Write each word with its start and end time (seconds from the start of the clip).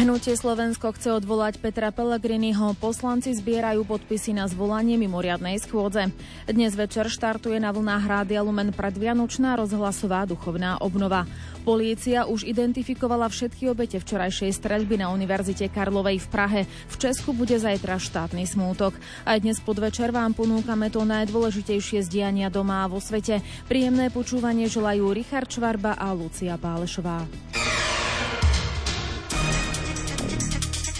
Hnutie 0.00 0.32
Slovensko 0.32 0.96
chce 0.96 1.12
odvolať 1.12 1.60
Petra 1.60 1.92
Pellegriniho. 1.92 2.72
Poslanci 2.80 3.36
zbierajú 3.36 3.84
podpisy 3.84 4.32
na 4.32 4.48
zvolanie 4.48 4.96
mimoriadnej 4.96 5.60
schôdze. 5.60 6.08
Dnes 6.48 6.72
večer 6.72 7.12
štartuje 7.12 7.60
na 7.60 7.68
vlnách 7.68 8.08
Rádia 8.08 8.40
Lumen 8.40 8.72
predvianočná 8.72 9.60
rozhlasová 9.60 10.24
duchovná 10.24 10.80
obnova. 10.80 11.28
Polícia 11.68 12.24
už 12.24 12.48
identifikovala 12.48 13.28
všetky 13.28 13.68
obete 13.68 14.00
včerajšej 14.00 14.56
streľby 14.56 15.04
na 15.04 15.12
Univerzite 15.12 15.68
Karlovej 15.68 16.24
v 16.24 16.28
Prahe. 16.32 16.60
V 16.64 16.96
Česku 16.96 17.36
bude 17.36 17.60
zajtra 17.60 18.00
štátny 18.00 18.48
smútok. 18.48 18.96
Aj 19.28 19.36
dnes 19.36 19.60
podvečer 19.60 20.16
vám 20.16 20.32
ponúkame 20.32 20.88
to 20.88 21.04
najdôležitejšie 21.04 22.00
zdiania 22.08 22.48
doma 22.48 22.88
a 22.88 22.90
vo 22.90 23.04
svete. 23.04 23.44
Príjemné 23.68 24.08
počúvanie 24.08 24.64
želajú 24.64 25.12
Richard 25.12 25.52
Čvarba 25.52 25.92
a 25.92 26.08
Lucia 26.16 26.56
Pálešová. 26.56 27.28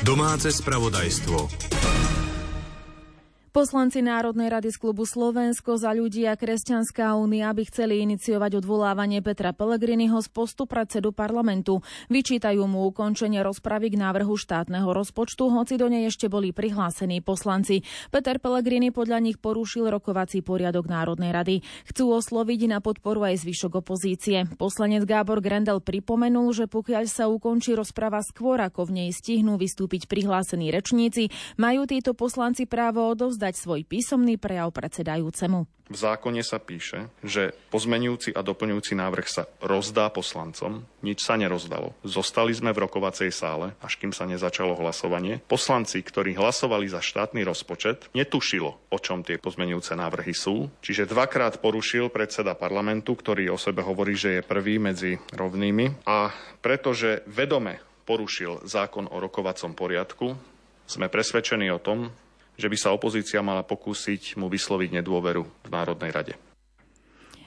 Domáce 0.00 0.48
spravodajstvo. 0.52 1.79
Poslanci 3.50 3.98
Národnej 3.98 4.46
rady 4.46 4.70
z 4.70 4.78
klubu 4.78 5.02
Slovensko 5.02 5.74
za 5.74 5.90
ľudí 5.90 6.22
a 6.22 6.38
Kresťanská 6.38 7.18
únia 7.18 7.50
by 7.50 7.66
chceli 7.66 7.98
iniciovať 8.06 8.62
odvolávanie 8.62 9.26
Petra 9.26 9.50
Pellegriniho 9.50 10.22
z 10.22 10.30
postu 10.30 10.70
predsedu 10.70 11.10
parlamentu. 11.10 11.82
Vyčítajú 12.14 12.62
mu 12.70 12.86
ukončenie 12.86 13.42
rozpravy 13.42 13.90
k 13.90 13.98
návrhu 13.98 14.38
štátneho 14.38 14.94
rozpočtu, 14.94 15.50
hoci 15.50 15.82
do 15.82 15.90
nej 15.90 16.06
ešte 16.06 16.30
boli 16.30 16.54
prihlásení 16.54 17.26
poslanci. 17.26 17.82
Peter 18.14 18.38
Pellegrini 18.38 18.94
podľa 18.94 19.18
nich 19.18 19.42
porušil 19.42 19.90
rokovací 19.90 20.46
poriadok 20.46 20.86
Národnej 20.86 21.34
rady. 21.34 21.56
Chcú 21.90 22.22
osloviť 22.22 22.70
na 22.70 22.78
podporu 22.78 23.26
aj 23.26 23.42
zvyšok 23.42 23.82
opozície. 23.82 24.46
Poslanec 24.62 25.02
Gábor 25.02 25.42
Grendel 25.42 25.82
pripomenul, 25.82 26.54
že 26.54 26.70
pokiaľ 26.70 27.02
sa 27.10 27.26
ukončí 27.26 27.74
rozprava 27.74 28.22
skôr, 28.22 28.62
ako 28.62 28.86
v 28.86 29.02
nej 29.02 29.10
stihnú 29.10 29.58
vystúpiť 29.58 30.06
prihlásení 30.06 30.70
rečníci, 30.70 31.34
majú 31.58 31.82
títo 31.90 32.14
poslanci 32.14 32.70
právo 32.70 33.10
odovzdať 33.10 33.38
odovzdať 33.40 33.56
svoj 33.56 33.88
písomný 33.88 34.36
prejav 34.36 34.68
predsedajúcemu. 34.68 35.64
V 35.88 35.96
zákone 35.96 36.44
sa 36.44 36.60
píše, 36.60 37.08
že 37.24 37.56
pozmenujúci 37.72 38.36
a 38.36 38.44
doplňujúci 38.44 38.92
návrh 38.92 39.26
sa 39.26 39.48
rozdá 39.64 40.12
poslancom. 40.12 40.84
Nič 41.00 41.24
sa 41.24 41.40
nerozdalo. 41.40 41.96
Zostali 42.04 42.52
sme 42.52 42.76
v 42.76 42.84
rokovacej 42.84 43.32
sále, 43.32 43.72
až 43.80 43.96
kým 43.96 44.12
sa 44.12 44.28
nezačalo 44.28 44.76
hlasovanie. 44.76 45.40
Poslanci, 45.48 46.04
ktorí 46.04 46.36
hlasovali 46.36 46.84
za 46.84 47.00
štátny 47.00 47.40
rozpočet, 47.42 48.12
netušilo, 48.12 48.76
o 48.92 48.98
čom 49.00 49.24
tie 49.24 49.40
pozmenujúce 49.40 49.96
návrhy 49.96 50.36
sú. 50.36 50.68
Čiže 50.84 51.08
dvakrát 51.08 51.64
porušil 51.64 52.12
predseda 52.12 52.52
parlamentu, 52.52 53.16
ktorý 53.16 53.48
o 53.48 53.58
sebe 53.58 53.80
hovorí, 53.80 54.20
že 54.20 54.36
je 54.36 54.46
prvý 54.46 54.76
medzi 54.76 55.16
rovnými. 55.32 56.04
A 56.04 56.28
pretože 56.60 57.24
vedome 57.24 57.80
porušil 58.04 58.68
zákon 58.68 59.08
o 59.08 59.16
rokovacom 59.16 59.72
poriadku, 59.72 60.36
sme 60.90 61.06
presvedčení 61.06 61.70
o 61.70 61.78
tom, 61.82 62.10
že 62.60 62.68
by 62.68 62.76
sa 62.76 62.92
opozícia 62.92 63.40
mala 63.40 63.64
pokúsiť 63.64 64.36
mu 64.36 64.52
vysloviť 64.52 65.00
nedôveru 65.00 65.42
v 65.64 65.68
Národnej 65.72 66.12
rade. 66.12 66.49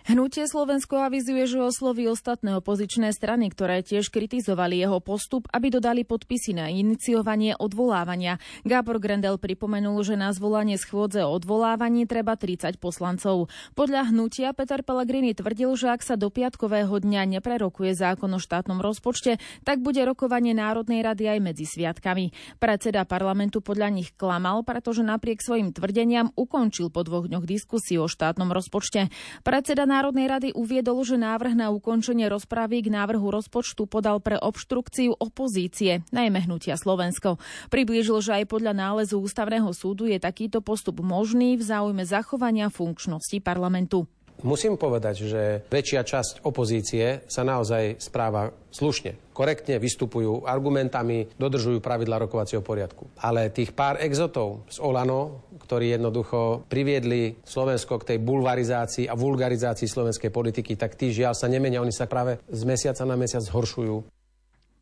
Hnutie 0.04 0.44
Slovensko 0.52 1.00
avizuje, 1.00 1.48
že 1.48 1.64
osloví 1.64 2.12
ostatné 2.12 2.60
opozičné 2.60 3.16
strany, 3.16 3.48
ktoré 3.48 3.80
tiež 3.88 4.12
kritizovali 4.12 4.76
jeho 4.76 5.00
postup, 5.00 5.48
aby 5.56 5.72
dodali 5.72 6.04
podpisy 6.04 6.52
na 6.60 6.68
iniciovanie 6.68 7.56
odvolávania. 7.56 8.36
Gábor 8.68 9.00
Grendel 9.00 9.40
pripomenul, 9.40 10.04
že 10.04 10.20
na 10.20 10.36
zvolanie 10.36 10.76
schôdze 10.76 11.24
o 11.24 11.32
odvolávaní 11.32 12.04
treba 12.04 12.36
30 12.36 12.84
poslancov. 12.84 13.48
Podľa 13.80 14.12
hnutia 14.12 14.52
Peter 14.52 14.84
Pellegrini 14.84 15.32
tvrdil, 15.32 15.72
že 15.80 15.96
ak 15.96 16.04
sa 16.04 16.20
do 16.20 16.28
piatkového 16.28 17.00
dňa 17.00 17.40
neprerokuje 17.40 17.96
zákon 17.96 18.28
o 18.36 18.44
štátnom 18.44 18.84
rozpočte, 18.84 19.40
tak 19.64 19.80
bude 19.80 20.04
rokovanie 20.04 20.52
Národnej 20.52 21.00
rady 21.00 21.32
aj 21.32 21.40
medzi 21.40 21.64
sviatkami. 21.64 22.60
Predseda 22.60 23.08
parlamentu 23.08 23.64
podľa 23.64 23.88
nich 23.88 24.12
klamal, 24.20 24.68
pretože 24.68 25.00
napriek 25.00 25.40
svojim 25.40 25.72
tvrdeniam 25.72 26.28
ukončil 26.36 26.92
po 26.92 27.08
dvoch 27.08 27.32
dňoch 27.32 27.48
diskusiu 27.48 28.04
o 28.04 28.12
štátnom 28.12 28.52
rozpočte. 28.52 29.08
Predseda 29.48 29.93
Národnej 29.94 30.26
rady 30.26 30.50
uviedol, 30.58 31.06
že 31.06 31.22
návrh 31.22 31.54
na 31.54 31.70
ukončenie 31.70 32.26
rozpravy 32.26 32.82
k 32.82 32.90
návrhu 32.90 33.30
rozpočtu 33.30 33.86
podal 33.86 34.18
pre 34.18 34.42
obštrukciu 34.42 35.14
opozície, 35.14 36.02
najmä 36.10 36.50
hnutia 36.50 36.82
Slovensko. 36.82 37.38
Priblížil, 37.70 38.18
že 38.26 38.42
aj 38.42 38.50
podľa 38.50 38.74
nálezu 38.74 39.22
Ústavného 39.22 39.70
súdu 39.70 40.10
je 40.10 40.18
takýto 40.18 40.66
postup 40.66 41.06
možný 41.06 41.62
v 41.62 41.64
záujme 41.70 42.02
zachovania 42.10 42.74
funkčnosti 42.74 43.38
parlamentu. 43.46 44.10
Musím 44.42 44.76
povedať, 44.76 45.16
že 45.30 45.42
väčšia 45.70 46.02
časť 46.02 46.34
opozície 46.44 47.22
sa 47.30 47.46
naozaj 47.46 48.02
správa 48.02 48.50
slušne, 48.74 49.14
korektne 49.32 49.78
vystupujú 49.78 50.50
argumentami, 50.50 51.30
dodržujú 51.38 51.78
pravidla 51.78 52.26
rokovacieho 52.26 52.66
poriadku. 52.66 53.06
Ale 53.22 53.54
tých 53.54 53.78
pár 53.78 54.02
exotov 54.02 54.66
z 54.68 54.82
Olano, 54.82 55.46
ktorí 55.62 55.94
jednoducho 55.94 56.66
priviedli 56.66 57.38
Slovensko 57.46 58.02
k 58.02 58.16
tej 58.16 58.20
bulvarizácii 58.20 59.06
a 59.06 59.14
vulgarizácii 59.14 59.86
slovenskej 59.86 60.34
politiky, 60.34 60.74
tak 60.74 60.98
tí 60.98 61.14
žiaľ 61.14 61.38
sa 61.38 61.46
nemenia, 61.46 61.80
oni 61.80 61.94
sa 61.94 62.10
práve 62.10 62.42
z 62.50 62.62
mesiaca 62.66 63.06
na 63.06 63.14
mesiac 63.14 63.46
zhoršujú. 63.46 64.13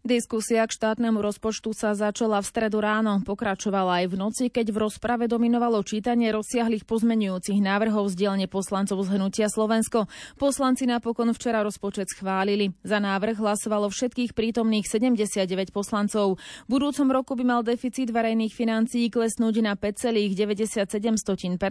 Diskusia 0.02 0.66
k 0.66 0.74
štátnemu 0.74 1.22
rozpočtu 1.22 1.78
sa 1.78 1.94
začala 1.94 2.42
v 2.42 2.50
stredu 2.50 2.82
ráno, 2.82 3.22
pokračovala 3.22 4.02
aj 4.02 4.06
v 4.10 4.16
noci, 4.18 4.46
keď 4.50 4.74
v 4.74 4.90
rozprave 4.90 5.30
dominovalo 5.30 5.78
čítanie 5.86 6.34
rozsiahlých 6.34 6.90
pozmenujúcich 6.90 7.62
návrhov 7.62 8.10
z 8.10 8.18
dielne 8.18 8.50
poslancov 8.50 8.98
z 9.06 9.14
Hnutia 9.14 9.46
Slovensko. 9.46 10.10
Poslanci 10.42 10.90
napokon 10.90 11.30
včera 11.38 11.62
rozpočet 11.62 12.10
schválili. 12.10 12.74
Za 12.82 12.98
návrh 12.98 13.38
hlasovalo 13.38 13.94
všetkých 13.94 14.34
prítomných 14.34 14.90
79 14.90 15.70
poslancov. 15.70 16.42
V 16.66 16.70
budúcom 16.82 17.06
roku 17.14 17.38
by 17.38 17.46
mal 17.46 17.62
deficit 17.62 18.10
verejných 18.10 18.58
financií 18.58 19.06
klesnúť 19.14 19.62
na 19.62 19.78
5,97% 19.78 21.62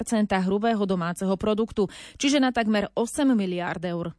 hrubého 0.46 0.86
domáceho 0.86 1.34
produktu, 1.34 1.90
čiže 2.14 2.38
na 2.38 2.54
takmer 2.54 2.94
8 2.94 3.26
miliárd 3.34 3.82
eur. 3.90 4.14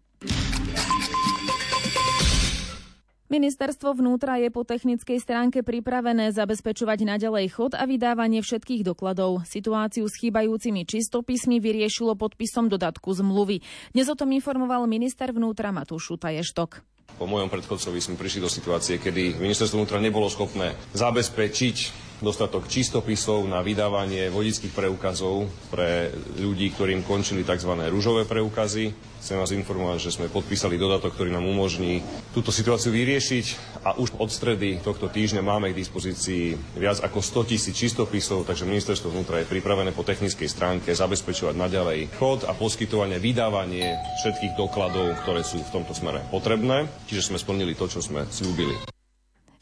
Ministerstvo 3.31 3.95
vnútra 3.95 4.43
je 4.43 4.51
po 4.51 4.67
technickej 4.67 5.23
stránke 5.23 5.63
pripravené 5.63 6.35
zabezpečovať 6.35 7.15
naďalej 7.15 7.55
chod 7.55 7.71
a 7.79 7.87
vydávanie 7.87 8.43
všetkých 8.43 8.83
dokladov. 8.83 9.47
Situáciu 9.47 10.03
s 10.11 10.19
chýbajúcimi 10.19 10.83
čistopismi 10.83 11.63
vyriešilo 11.63 12.19
podpisom 12.19 12.67
dodatku 12.67 13.15
zmluvy. 13.15 13.63
Dnes 13.95 14.11
o 14.11 14.19
tom 14.19 14.35
informoval 14.35 14.83
minister 14.83 15.31
vnútra 15.31 15.71
Matúš 15.71 16.11
Taještok. 16.19 16.83
Po 17.15 17.23
mojom 17.23 17.47
predchodcovi 17.47 18.03
sme 18.03 18.19
prišli 18.19 18.43
do 18.43 18.51
situácie, 18.51 18.99
kedy 18.99 19.39
ministerstvo 19.39 19.79
vnútra 19.79 20.03
nebolo 20.03 20.27
schopné 20.27 20.75
zabezpečiť 20.91 22.10
dostatok 22.21 22.69
čistopisov 22.69 23.49
na 23.49 23.65
vydávanie 23.65 24.29
vodických 24.29 24.71
preukazov 24.71 25.49
pre 25.73 26.13
ľudí, 26.37 26.69
ktorým 26.71 27.01
končili 27.01 27.41
tzv. 27.41 27.73
rúžové 27.89 28.29
preukazy. 28.29 28.93
Chcem 29.21 29.37
vás 29.37 29.53
informovať, 29.53 30.09
že 30.09 30.17
sme 30.17 30.33
podpísali 30.33 30.81
dodatok, 30.81 31.13
ktorý 31.13 31.29
nám 31.29 31.45
umožní 31.45 32.01
túto 32.33 32.49
situáciu 32.49 32.89
vyriešiť 32.89 33.45
a 33.85 33.97
už 33.97 34.17
od 34.17 34.29
stredy 34.33 34.81
tohto 34.81 35.09
týždňa 35.09 35.45
máme 35.45 35.69
k 35.73 35.77
dispozícii 35.77 36.57
viac 36.77 37.01
ako 37.05 37.21
100 37.45 37.49
tisíc 37.53 37.75
čistopisov, 37.77 38.49
takže 38.49 38.65
ministerstvo 38.65 39.13
vnútra 39.13 39.41
je 39.41 39.49
pripravené 39.49 39.93
po 39.93 40.01
technickej 40.01 40.49
stránke 40.49 40.89
zabezpečovať 40.93 41.53
naďalej 41.53 42.09
chod 42.17 42.49
a 42.49 42.53
poskytovanie, 42.57 43.21
vydávanie 43.21 43.93
všetkých 44.25 44.57
dokladov, 44.57 45.17
ktoré 45.21 45.45
sú 45.45 45.61
v 45.61 45.73
tomto 45.73 45.93
smere 45.93 46.25
potrebné. 46.33 46.89
Čiže 47.05 47.33
sme 47.33 47.37
splnili 47.37 47.77
to, 47.77 47.85
čo 47.85 48.01
sme 48.01 48.25
slúbili. 48.29 48.90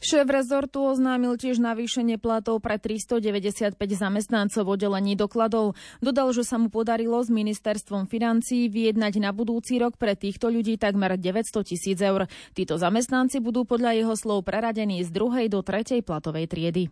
Šéf 0.00 0.24
rezortu 0.32 0.80
oznámil 0.80 1.36
tiež 1.36 1.60
navýšenie 1.60 2.16
platov 2.16 2.64
pre 2.64 2.80
395 2.80 3.76
zamestnancov 3.76 4.64
oddelení 4.64 5.12
dokladov. 5.12 5.76
Dodal, 6.00 6.32
že 6.32 6.40
sa 6.40 6.56
mu 6.56 6.72
podarilo 6.72 7.20
s 7.20 7.28
ministerstvom 7.28 8.08
financií 8.08 8.72
vyjednať 8.72 9.20
na 9.20 9.36
budúci 9.36 9.76
rok 9.76 10.00
pre 10.00 10.16
týchto 10.16 10.48
ľudí 10.48 10.80
takmer 10.80 11.20
900 11.20 11.52
tisíc 11.68 12.00
eur. 12.00 12.24
Títo 12.56 12.80
zamestnanci 12.80 13.44
budú 13.44 13.68
podľa 13.68 13.92
jeho 13.92 14.14
slov 14.16 14.48
preradení 14.48 15.04
z 15.04 15.12
druhej 15.12 15.52
do 15.52 15.60
tretej 15.60 16.00
platovej 16.00 16.48
triedy. 16.48 16.88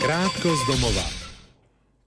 Krátko 0.00 0.48
z 0.56 0.62
domova. 0.72 1.21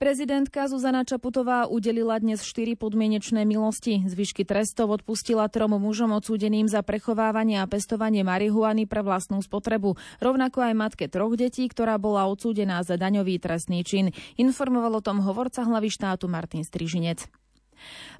Prezidentka 0.05 0.69
Zuzana 0.69 1.01
Čaputová 1.01 1.65
udelila 1.65 2.21
dnes 2.21 2.45
štyri 2.45 2.77
podmienečné 2.77 3.41
milosti. 3.41 4.05
Zvyšky 4.05 4.45
trestov 4.45 4.93
odpustila 4.93 5.49
trom 5.49 5.81
mužom 5.81 6.13
odsúdeným 6.13 6.69
za 6.69 6.85
prechovávanie 6.85 7.57
a 7.57 7.65
pestovanie 7.65 8.21
marihuany 8.21 8.85
pre 8.85 9.01
vlastnú 9.01 9.41
spotrebu. 9.41 9.97
Rovnako 10.21 10.61
aj 10.61 10.73
matke 10.77 11.05
troch 11.09 11.33
detí, 11.33 11.65
ktorá 11.65 11.97
bola 11.97 12.29
odsúdená 12.29 12.85
za 12.85 13.01
daňový 13.01 13.41
trestný 13.41 13.81
čin. 13.81 14.13
Informoval 14.37 15.01
o 15.01 15.01
tom 15.01 15.25
hovorca 15.25 15.65
hlavy 15.65 15.89
štátu 15.89 16.29
Martin 16.29 16.61
Strižinec. 16.61 17.25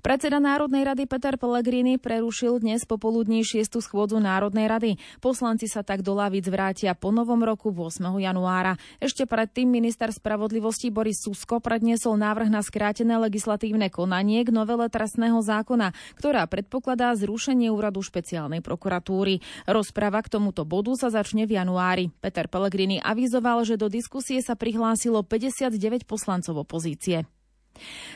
Predseda 0.06 0.38
Národnej 0.38 0.86
rady 0.86 1.10
Peter 1.10 1.34
Pellegrini 1.34 1.98
prerušil 1.98 2.62
dnes 2.62 2.86
popoludní 2.86 3.42
6. 3.42 3.82
schôdzu 3.82 4.22
Národnej 4.22 4.70
rady. 4.70 4.92
Poslanci 5.18 5.66
sa 5.66 5.82
tak 5.82 6.06
do 6.06 6.14
lavic 6.14 6.46
vrátia 6.46 6.94
po 6.94 7.10
novom 7.10 7.42
roku 7.42 7.74
8. 7.74 8.06
januára. 8.22 8.78
Ešte 9.02 9.26
predtým 9.26 9.66
minister 9.66 10.14
spravodlivosti 10.14 10.94
Boris 10.94 11.26
Susko 11.26 11.58
predniesol 11.58 12.22
návrh 12.22 12.54
na 12.54 12.62
skrátené 12.62 13.18
legislatívne 13.18 13.90
konanie 13.90 14.46
k 14.46 14.54
novele 14.54 14.86
trestného 14.94 15.42
zákona, 15.42 15.92
ktorá 16.16 16.46
predpokladá 16.46 17.18
zrušenie 17.18 17.74
úradu 17.74 18.06
špeciálnej 18.06 18.62
prokuratúry. 18.62 19.42
Rozprava 19.66 20.22
k 20.22 20.38
tomuto 20.38 20.64
bodu 20.70 20.94
sa 20.94 21.10
začne 21.10 21.50
v 21.50 21.58
januári. 21.58 22.14
Peter 22.22 22.46
Pellegrini 22.46 23.02
avizoval, 23.02 23.66
že 23.66 23.76
do 23.76 23.90
diskusie 23.90 24.40
sa 24.46 24.54
prihlásilo 24.54 25.26
59 25.26 26.06
poslancov 26.06 26.62
opozície. 26.62 27.26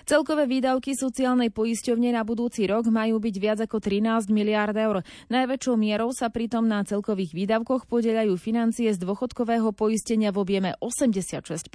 Celkové 0.08 0.48
výdavky 0.48 0.96
sociálnej 0.96 1.52
poisťovne 1.52 2.16
na 2.16 2.24
budúci 2.24 2.66
rok 2.66 2.88
majú 2.88 3.20
byť 3.20 3.36
viac 3.38 3.60
ako 3.64 3.78
13 3.84 4.32
miliárd 4.32 4.76
eur. 4.78 4.98
Najväčšou 5.30 5.76
mierou 5.76 6.10
sa 6.16 6.32
pritom 6.32 6.66
na 6.66 6.82
celkových 6.88 7.36
výdavkoch 7.36 7.86
podelajú 7.86 8.40
financie 8.40 8.90
z 8.90 9.00
dôchodkového 9.02 9.76
poistenia 9.76 10.32
v 10.32 10.42
objeme 10.42 10.70
86 10.80 11.70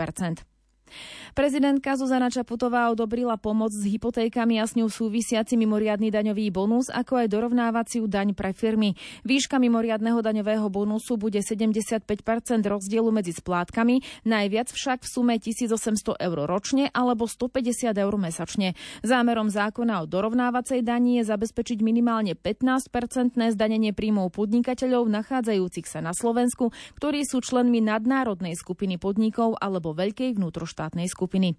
Prezidentka 1.34 1.98
Zuzana 1.98 2.30
Čaputová 2.30 2.86
odobrila 2.94 3.34
pomoc 3.34 3.74
s 3.74 3.82
hypotékami 3.82 4.62
a 4.62 4.70
s 4.70 4.78
ňou 4.78 4.86
súvisiaci 4.86 5.58
mimoriadný 5.58 6.14
daňový 6.14 6.54
bonus, 6.54 6.94
ako 6.94 7.26
aj 7.26 7.26
dorovnávaciu 7.26 8.06
daň 8.06 8.38
pre 8.38 8.54
firmy. 8.54 8.94
Výška 9.26 9.58
mimoriadného 9.58 10.22
daňového 10.22 10.70
bonusu 10.70 11.18
bude 11.18 11.42
75% 11.42 12.06
rozdielu 12.62 13.10
medzi 13.10 13.34
splátkami, 13.34 13.98
najviac 14.22 14.70
však 14.70 15.02
v 15.02 15.08
sume 15.10 15.34
1800 15.34 16.22
eur 16.22 16.38
ročne 16.46 16.86
alebo 16.94 17.26
150 17.26 17.90
eur 17.90 18.14
mesačne. 18.14 18.78
Zámerom 19.02 19.50
zákona 19.50 20.00
o 20.00 20.08
dorovnávacej 20.08 20.86
dani 20.86 21.18
je 21.18 21.26
zabezpečiť 21.26 21.82
minimálne 21.82 22.38
15-percentné 22.38 23.50
zdanenie 23.50 23.90
príjmov 23.90 24.30
podnikateľov 24.38 25.10
nachádzajúcich 25.10 25.90
sa 25.90 25.98
na 25.98 26.14
Slovensku, 26.14 26.70
ktorí 26.94 27.26
sú 27.26 27.42
členmi 27.42 27.82
nadnárodnej 27.82 28.54
skupiny 28.54 29.02
podnikov 29.02 29.58
alebo 29.58 29.90
veľkej 29.90 30.38
vnútroštátnej 30.38 30.83
skupiny 30.92 31.24
skupiny. 31.34 31.56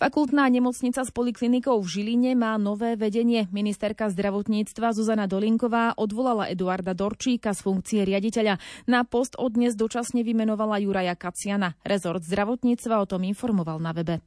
Fakultná 0.00 0.48
nemocnica 0.48 1.04
s 1.04 1.12
poliklinikou 1.12 1.76
v 1.84 1.86
Žiline 1.86 2.32
má 2.32 2.56
nové 2.56 2.96
vedenie. 2.96 3.52
Ministerka 3.52 4.08
zdravotníctva 4.08 4.96
Zuzana 4.96 5.28
Dolinková 5.28 5.92
odvolala 6.00 6.48
Eduarda 6.48 6.96
Dorčíka 6.96 7.52
z 7.52 7.60
funkcie 7.60 8.00
riaditeľa. 8.08 8.56
Na 8.88 9.04
post 9.04 9.36
od 9.36 9.52
dnes 9.52 9.76
dočasne 9.76 10.24
vymenovala 10.24 10.80
Juraja 10.80 11.14
Kaciana. 11.14 11.76
Rezort 11.84 12.24
zdravotníctva 12.24 13.04
o 13.04 13.06
tom 13.06 13.28
informoval 13.28 13.76
na 13.76 13.92
webe. 13.92 14.24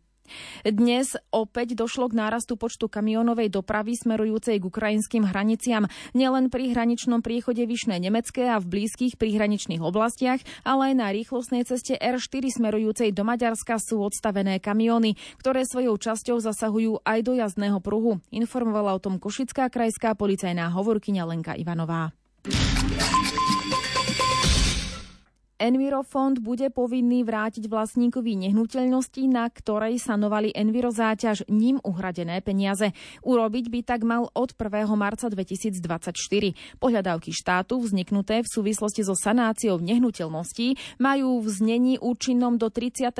Dnes 0.65 1.13
opäť 1.29 1.77
došlo 1.77 2.09
k 2.11 2.17
nárastu 2.17 2.57
počtu 2.57 2.89
kamionovej 2.89 3.53
dopravy 3.53 3.95
smerujúcej 3.97 4.57
k 4.59 4.67
ukrajinským 4.67 5.23
hraniciam. 5.29 5.85
Nielen 6.17 6.49
pri 6.49 6.73
hraničnom 6.73 7.21
priechode 7.21 7.63
Vyšné 7.63 8.01
Nemecké 8.01 8.49
a 8.49 8.57
v 8.57 8.65
blízkych 8.65 9.17
prihraničných 9.21 9.81
oblastiach, 9.81 10.41
ale 10.65 10.91
aj 10.91 10.93
na 10.97 11.07
rýchlostnej 11.13 11.63
ceste 11.65 11.95
R4 11.97 12.43
smerujúcej 12.49 13.09
do 13.13 13.23
Maďarska 13.25 13.77
sú 13.81 14.01
odstavené 14.01 14.57
kamióny, 14.61 15.17
ktoré 15.39 15.63
svojou 15.63 15.97
časťou 15.97 16.37
zasahujú 16.41 17.01
aj 17.05 17.19
do 17.23 17.33
jazdného 17.37 17.79
pruhu. 17.79 18.19
Informovala 18.33 18.97
o 18.97 19.03
tom 19.03 19.17
Košická 19.21 19.69
krajská 19.69 20.17
policajná 20.17 20.69
hovorkyňa 20.73 21.23
Lenka 21.25 21.53
Ivanová. 21.55 22.13
Envirofond 25.55 26.43
bude 26.43 26.67
povinný 26.67 27.23
vrátiť 27.23 27.71
vlastníkovi 27.71 28.35
nehnuteľnosti, 28.43 29.23
na 29.31 29.47
ktorej 29.47 30.03
sanovali 30.03 30.51
Enviro 30.51 30.91
záťaž 30.91 31.47
ním 31.47 31.79
uhradené 31.79 32.43
peniaze. 32.43 32.91
Urobiť 33.23 33.71
by 33.71 33.79
tak 33.87 34.03
mal 34.03 34.27
od 34.35 34.51
1. 34.51 34.83
marca 34.99 35.31
2024. 35.31 35.79
Pohľadávky 36.75 37.31
štátu 37.31 37.79
vzniknuté 37.79 38.43
v 38.43 38.51
súvislosti 38.51 39.07
so 39.07 39.15
sanáciou 39.15 39.79
nehnuteľností 39.79 40.99
majú 40.99 41.39
v 41.39 41.47
znení 41.47 42.03
účinnom 42.03 42.59
do 42.59 42.67
31. 42.67 43.15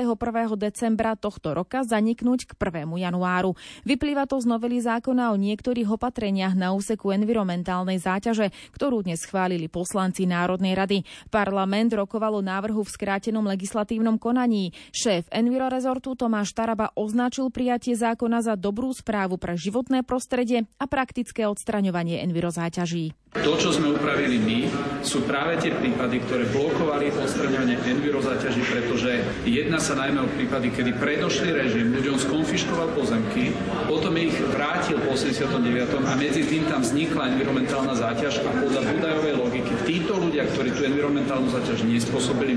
decembra 0.60 1.16
tohto 1.16 1.56
roka 1.56 1.88
zaniknúť 1.88 2.52
k 2.52 2.84
1. 2.84 2.84
januáru. 3.00 3.56
Vyplýva 3.88 4.28
to 4.28 4.44
z 4.44 4.44
novely 4.44 4.84
zákona 4.84 5.32
o 5.32 5.40
niektorých 5.40 5.88
opatreniach 5.88 6.52
na 6.52 6.76
úseku 6.76 7.16
environmentálnej 7.16 7.96
záťaže, 7.96 8.52
ktorú 8.76 9.08
dnes 9.08 9.24
schválili 9.24 9.72
poslanci 9.72 10.28
Národnej 10.28 10.76
rady. 10.76 11.00
Parlament 11.32 11.96
rokoval 11.96 12.25
hlasovalo 12.26 12.42
návrhu 12.42 12.82
v 12.82 12.90
skrátenom 12.90 13.46
legislatívnom 13.46 14.18
konaní. 14.18 14.74
Šéf 14.90 15.30
Enviro 15.30 15.70
rezortu 15.70 16.18
Tomáš 16.18 16.50
Taraba 16.58 16.90
označil 16.98 17.54
prijatie 17.54 17.94
zákona 17.94 18.42
za 18.42 18.58
dobrú 18.58 18.90
správu 18.90 19.38
pre 19.38 19.54
životné 19.54 20.02
prostredie 20.02 20.66
a 20.82 20.90
praktické 20.90 21.46
odstraňovanie 21.46 22.18
enviro 22.26 22.50
záťaží. 22.50 23.14
To, 23.36 23.52
čo 23.60 23.68
sme 23.68 23.92
upravili 23.92 24.40
my, 24.40 24.58
sú 25.04 25.20
práve 25.28 25.60
tie 25.60 25.68
prípady, 25.68 26.24
ktoré 26.24 26.48
blokovali 26.48 27.12
odstraňovanie 27.12 27.76
envirozáťaží, 27.84 28.64
pretože 28.64 29.20
jedna 29.44 29.76
sa 29.76 29.92
najmä 29.92 30.24
o 30.24 30.28
prípady, 30.32 30.72
kedy 30.72 30.96
predošlý 30.96 31.52
režim 31.52 31.92
ľuďom 31.92 32.16
skonfiškoval 32.16 32.96
pozemky, 32.96 33.52
potom 33.84 34.16
ich 34.16 34.32
vrátil 34.56 34.96
po 35.04 35.12
89. 35.12 35.52
a 36.00 36.12
medzi 36.16 36.48
tým 36.48 36.64
tam 36.64 36.80
vznikla 36.80 37.36
environmentálna 37.36 37.92
záťaž 37.92 38.40
a 38.40 38.50
podľa 38.56 38.82
údajovej 39.04 39.34
logiky 39.36 39.72
títo 39.84 40.16
ľudia, 40.16 40.48
ktorí 40.56 40.72
tú 40.72 40.88
environmentálnu 40.88 41.52
záťaž 41.52 41.84
nespôsobili, 41.84 42.15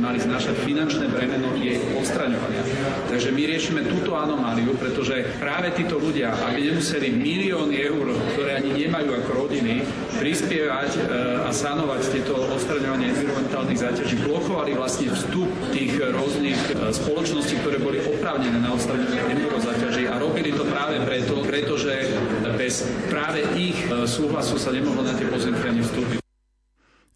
mali 0.10 0.18
znašať 0.18 0.66
finančné 0.66 1.06
bremeno 1.12 1.54
jej 1.60 1.78
odstraňovania. 1.94 2.64
Takže 3.12 3.30
my 3.30 3.42
riešime 3.46 3.82
túto 3.86 4.16
anomáliu, 4.18 4.74
pretože 4.80 5.38
práve 5.38 5.76
títo 5.76 6.02
ľudia, 6.02 6.34
aby 6.50 6.72
nemuseli 6.72 7.14
milióny 7.14 7.76
eur, 7.78 8.16
ktoré 8.34 8.58
ani 8.58 8.74
nemajú 8.74 9.10
ako 9.22 9.32
rodiny, 9.46 9.86
prispievať 10.18 10.90
e, 10.96 11.00
a 11.46 11.52
sanovať 11.54 12.02
tieto 12.10 12.36
odstraňovanie 12.36 13.14
environmentálnych 13.14 13.80
záťaží, 13.80 14.16
blokovali 14.26 14.74
vlastne 14.74 15.14
vstup 15.14 15.48
tých 15.72 15.96
rôznych 16.00 16.60
e, 16.74 16.90
spoločností, 16.90 17.62
ktoré 17.62 17.78
boli 17.78 18.02
oprávnené 18.02 18.60
na 18.60 18.74
odstraňovanie 18.74 19.40
envirozáťaží 19.40 20.10
a 20.10 20.18
robili 20.18 20.52
to 20.56 20.66
práve 20.66 21.00
preto, 21.06 21.40
pretože 21.46 21.94
bez 22.58 22.88
práve 23.08 23.46
ich 23.56 23.78
e, 23.88 24.10
súhlasu 24.10 24.58
sa 24.58 24.74
nemohlo 24.74 25.06
na 25.06 25.16
tie 25.16 25.30
pozemky 25.30 25.64
ani 25.70 25.86
vstúpiť. 25.86 26.19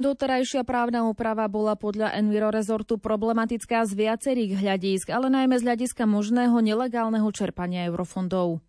Doterajšia 0.04 0.68
právna 0.68 1.08
úprava 1.08 1.48
bola 1.48 1.80
podľa 1.80 2.12
Enviro 2.20 2.52
rezortu 2.52 3.00
problematická 3.00 3.88
z 3.88 3.96
viacerých 3.96 4.60
hľadísk, 4.60 5.08
ale 5.08 5.32
najmä 5.32 5.56
z 5.56 5.64
hľadiska 5.64 6.04
možného 6.04 6.60
nelegálneho 6.60 7.32
čerpania 7.32 7.88
eurofondov 7.88 8.60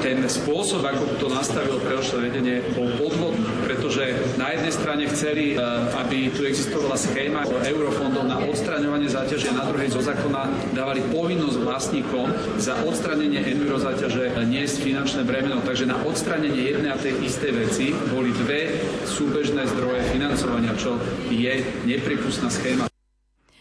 ten 0.00 0.24
spôsob, 0.24 0.80
ako 0.84 1.20
to 1.20 1.28
nastavilo 1.28 1.76
predošlé 1.80 2.32
vedenie, 2.32 2.64
bol 2.72 2.88
podvodný, 2.96 3.44
pretože 3.64 4.16
na 4.40 4.52
jednej 4.52 4.72
strane 4.72 5.04
chceli, 5.12 5.54
e, 5.54 5.56
aby 6.00 6.32
tu 6.32 6.44
existovala 6.48 6.96
schéma 6.96 7.44
eurofondov 7.64 8.24
na 8.24 8.40
odstraňovanie 8.40 9.08
záťaže 9.08 9.52
a 9.52 9.60
na 9.60 9.68
druhej 9.68 9.92
zo 9.92 10.00
zákona 10.04 10.72
dávali 10.72 11.04
povinnosť 11.12 11.62
vlastníkom 11.62 12.26
za 12.56 12.76
odstranenie 12.84 13.44
envirozáťaže 13.44 14.34
niesť 14.48 14.82
finančné 14.84 15.22
bremeno. 15.22 15.60
Takže 15.64 15.86
na 15.86 16.00
odstranenie 16.02 16.74
jednej 16.74 16.90
a 16.90 16.98
tej 16.98 17.20
istej 17.20 17.52
veci 17.54 17.86
boli 18.10 18.32
dve 18.34 18.82
súbežné 19.04 19.68
zdroje 19.68 20.00
financovania, 20.10 20.72
čo 20.74 20.96
je 21.28 21.60
nepripustná 21.86 22.48
schéma. 22.48 22.89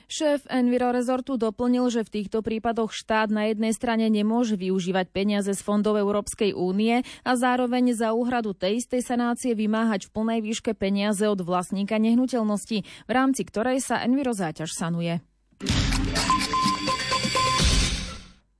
Šéf 0.10 0.50
Enviro 0.50 0.90
Resortu 0.90 1.38
doplnil, 1.38 1.86
že 1.94 2.02
v 2.02 2.10
týchto 2.10 2.42
prípadoch 2.42 2.90
štát 2.90 3.30
na 3.30 3.54
jednej 3.54 3.78
strane 3.78 4.10
nemôže 4.10 4.58
využívať 4.58 5.14
peniaze 5.14 5.54
z 5.54 5.62
fondov 5.62 6.02
Európskej 6.02 6.58
únie 6.58 7.06
a 7.22 7.32
zároveň 7.38 7.94
za 7.94 8.18
úhradu 8.18 8.58
tej 8.58 8.82
istej 8.82 9.06
sanácie 9.06 9.54
vymáhať 9.54 10.10
v 10.10 10.14
plnej 10.18 10.40
výške 10.42 10.74
peniaze 10.74 11.30
od 11.30 11.46
vlastníka 11.46 12.02
nehnuteľnosti, 12.02 12.82
v 12.82 13.12
rámci 13.14 13.46
ktorej 13.46 13.86
sa 13.86 14.02
Enviro 14.02 14.34
záťaž 14.34 14.74
sanuje. 14.74 15.22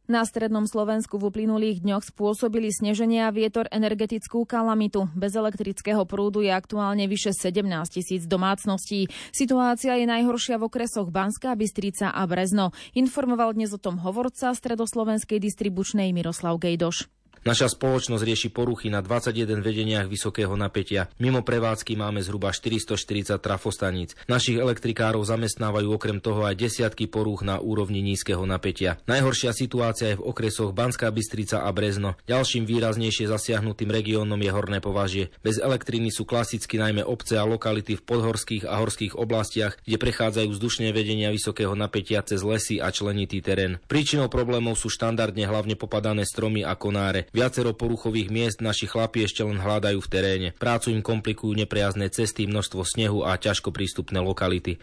Na 0.10 0.26
strednom 0.26 0.66
Slovensku 0.66 1.22
v 1.22 1.30
uplynulých 1.30 1.86
dňoch 1.86 2.02
spôsobili 2.02 2.74
sneženie 2.74 3.22
a 3.22 3.30
vietor 3.30 3.70
energetickú 3.70 4.42
kalamitu. 4.42 5.06
Bez 5.14 5.38
elektrického 5.38 6.02
prúdu 6.10 6.42
je 6.42 6.50
aktuálne 6.50 7.06
vyše 7.06 7.30
17 7.30 7.62
tisíc 7.94 8.26
domácností. 8.26 9.06
Situácia 9.30 10.02
je 10.02 10.10
najhoršia 10.10 10.58
v 10.58 10.66
okresoch 10.66 11.14
Banská 11.14 11.54
Bystrica 11.54 12.10
a 12.10 12.26
Brezno. 12.26 12.74
Informoval 12.98 13.54
dnes 13.54 13.70
o 13.70 13.78
tom 13.78 14.02
hovorca 14.02 14.50
stredoslovenskej 14.50 15.38
distribučnej 15.38 16.10
Miroslav 16.10 16.58
Gejdoš. 16.58 17.19
Naša 17.48 17.72
spoločnosť 17.72 18.24
rieši 18.24 18.50
poruchy 18.52 18.92
na 18.92 19.00
21 19.00 19.64
vedeniach 19.64 20.12
vysokého 20.12 20.52
napätia. 20.60 21.08
Mimo 21.24 21.40
prevádzky 21.40 21.96
máme 21.96 22.20
zhruba 22.20 22.52
440 22.52 23.40
trafostaníc. 23.40 24.20
Našich 24.28 24.60
elektrikárov 24.60 25.24
zamestnávajú 25.24 25.88
okrem 25.96 26.20
toho 26.20 26.44
aj 26.44 26.60
desiatky 26.60 27.08
porúch 27.08 27.48
na 27.48 27.64
úrovni 27.64 28.04
nízkeho 28.04 28.44
napätia. 28.44 29.00
Najhoršia 29.08 29.56
situácia 29.56 30.12
je 30.12 30.20
v 30.20 30.26
okresoch 30.28 30.76
Banská 30.76 31.08
Bystrica 31.16 31.64
a 31.64 31.72
Brezno. 31.72 32.20
Ďalším 32.28 32.68
výraznejšie 32.68 33.32
zasiahnutým 33.32 33.88
regiónom 33.88 34.40
je 34.44 34.52
Horné 34.52 34.84
považie. 34.84 35.32
Bez 35.40 35.64
elektriny 35.64 36.12
sú 36.12 36.28
klasicky 36.28 36.76
najmä 36.76 37.08
obce 37.08 37.40
a 37.40 37.48
lokality 37.48 37.96
v 37.96 38.04
podhorských 38.04 38.68
a 38.68 38.84
horských 38.84 39.16
oblastiach, 39.16 39.80
kde 39.88 39.96
prechádzajú 39.96 40.50
vzdušné 40.52 40.92
vedenia 40.92 41.32
vysokého 41.32 41.72
napätia 41.72 42.20
cez 42.20 42.44
lesy 42.44 42.84
a 42.84 42.92
členitý 42.92 43.40
terén. 43.40 43.80
Príčinou 43.88 44.28
problémov 44.28 44.76
sú 44.76 44.92
štandardne 44.92 45.48
hlavne 45.48 45.80
popadané 45.80 46.28
stromy 46.28 46.68
a 46.68 46.76
konáre. 46.76 47.29
Viacero 47.30 47.78
poruchových 47.78 48.34
miest 48.34 48.58
naši 48.60 48.90
chlapi 48.90 49.26
ešte 49.26 49.46
len 49.46 49.62
hľadajú 49.62 50.00
v 50.02 50.12
teréne. 50.12 50.50
Prácu 50.58 50.94
im 50.94 51.06
komplikujú 51.06 51.54
neprejazné 51.54 52.10
cesty, 52.10 52.50
množstvo 52.50 52.82
snehu 52.86 53.22
a 53.26 53.38
ťažko 53.38 53.70
prístupné 53.70 54.18
lokality. 54.22 54.82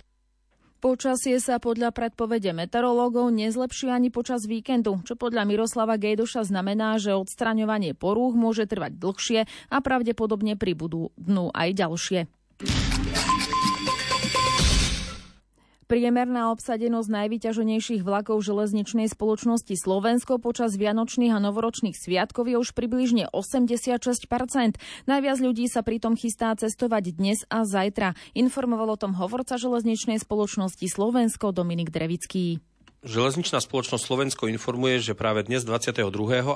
Počasie 0.76 1.40
sa 1.40 1.56
podľa 1.56 1.90
predpovede 1.90 2.52
meteorológov 2.52 3.32
nezlepší 3.32 3.90
ani 3.90 4.12
počas 4.12 4.44
víkendu, 4.44 5.00
čo 5.08 5.16
podľa 5.16 5.48
Miroslava 5.48 5.96
Gejdoša 5.96 6.46
znamená, 6.46 7.00
že 7.00 7.16
odstraňovanie 7.16 7.96
porúch 7.96 8.36
môže 8.36 8.68
trvať 8.68 8.94
dlhšie 9.00 9.40
a 9.72 9.76
pravdepodobne 9.80 10.54
pribudú 10.54 11.10
dnu 11.16 11.48
aj 11.50 11.68
ďalšie. 11.74 12.20
Priemerná 15.86 16.50
obsadenosť 16.50 17.06
najvyťaženejších 17.06 18.02
vlakov 18.02 18.42
železničnej 18.42 19.06
spoločnosti 19.06 19.70
Slovensko 19.78 20.42
počas 20.42 20.74
vianočných 20.74 21.30
a 21.30 21.38
novoročných 21.38 21.94
sviatkov 21.94 22.50
je 22.50 22.58
už 22.58 22.74
približne 22.74 23.30
86% 23.30 24.26
Najviac 25.06 25.38
ľudí 25.38 25.70
sa 25.70 25.86
pritom 25.86 26.18
chystá 26.18 26.50
cestovať 26.58 27.14
dnes 27.14 27.46
a 27.46 27.62
zajtra. 27.62 28.18
Informoval 28.34 28.98
o 28.98 29.00
tom 29.00 29.14
hovorca 29.14 29.54
železničnej 29.54 30.18
spoločnosti 30.18 30.90
Slovensko 30.90 31.54
Dominik 31.54 31.94
Drevický. 31.94 32.58
Železničná 33.04 33.60
spoločnosť 33.60 34.08
Slovensko 34.08 34.48
informuje, 34.48 35.04
že 35.04 35.12
práve 35.12 35.44
dnes 35.44 35.68
22. 35.68 36.00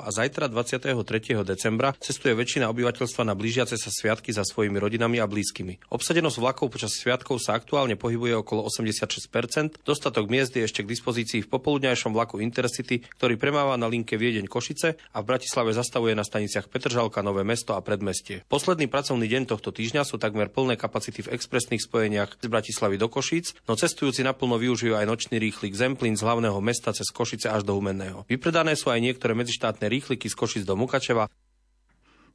a 0.01 0.09
zajtra 0.09 0.49
23. 0.49 0.97
decembra 1.45 1.93
cestuje 2.01 2.33
väčšina 2.33 2.65
obyvateľstva 2.73 3.29
na 3.29 3.37
blížiace 3.37 3.77
sa 3.77 3.93
sviatky 3.93 4.33
za 4.33 4.41
svojimi 4.41 4.81
rodinami 4.81 5.21
a 5.21 5.29
blízkymi. 5.29 5.93
Obsadenosť 5.93 6.41
vlakov 6.41 6.73
počas 6.73 6.97
sviatkov 6.97 7.37
sa 7.37 7.53
aktuálne 7.53 7.93
pohybuje 7.93 8.41
okolo 8.41 8.65
86%, 8.65 9.85
dostatok 9.85 10.33
miest 10.33 10.57
je 10.57 10.65
ešte 10.65 10.81
k 10.81 10.89
dispozícii 10.89 11.45
v 11.45 11.51
popoludňajšom 11.53 12.09
vlaku 12.09 12.41
Intercity, 12.41 13.05
ktorý 13.05 13.37
premáva 13.37 13.77
na 13.77 13.85
linke 13.85 14.17
Viedeň 14.17 14.49
Košice 14.49 14.97
a 14.97 15.21
v 15.21 15.29
Bratislave 15.29 15.77
zastavuje 15.77 16.17
na 16.17 16.25
staniciach 16.25 16.73
Petržalka, 16.73 17.21
Nové 17.21 17.45
mesto 17.45 17.77
a 17.77 17.85
Predmestie. 17.85 18.41
Posledný 18.49 18.89
pracovný 18.89 19.29
deň 19.29 19.45
tohto 19.45 19.69
týždňa 19.69 20.09
sú 20.09 20.17
takmer 20.17 20.49
plné 20.49 20.73
kapacity 20.73 21.21
v 21.21 21.37
expresných 21.37 21.85
spojeniach 21.85 22.41
z 22.41 22.49
Bratislavy 22.49 22.97
do 22.97 23.13
Košíc, 23.13 23.53
no 23.69 23.77
cestujúci 23.77 24.25
naplno 24.25 24.57
využijú 24.57 24.97
aj 24.97 25.05
nočný 25.05 25.37
rýchlik 25.37 25.77
Zemplín 25.77 26.17
z 26.17 26.30
hlavného 26.31 26.63
mesta 26.63 26.95
cez 26.95 27.11
Košice 27.11 27.51
až 27.51 27.67
do 27.67 27.75
Humenného. 27.75 28.23
Vypredané 28.31 28.79
sú 28.79 28.87
aj 28.87 29.03
niektoré 29.03 29.35
medzištátne 29.35 29.91
rýchliky 29.91 30.31
z 30.31 30.35
Košic 30.39 30.63
do 30.63 30.79
Mukačeva 30.79 31.27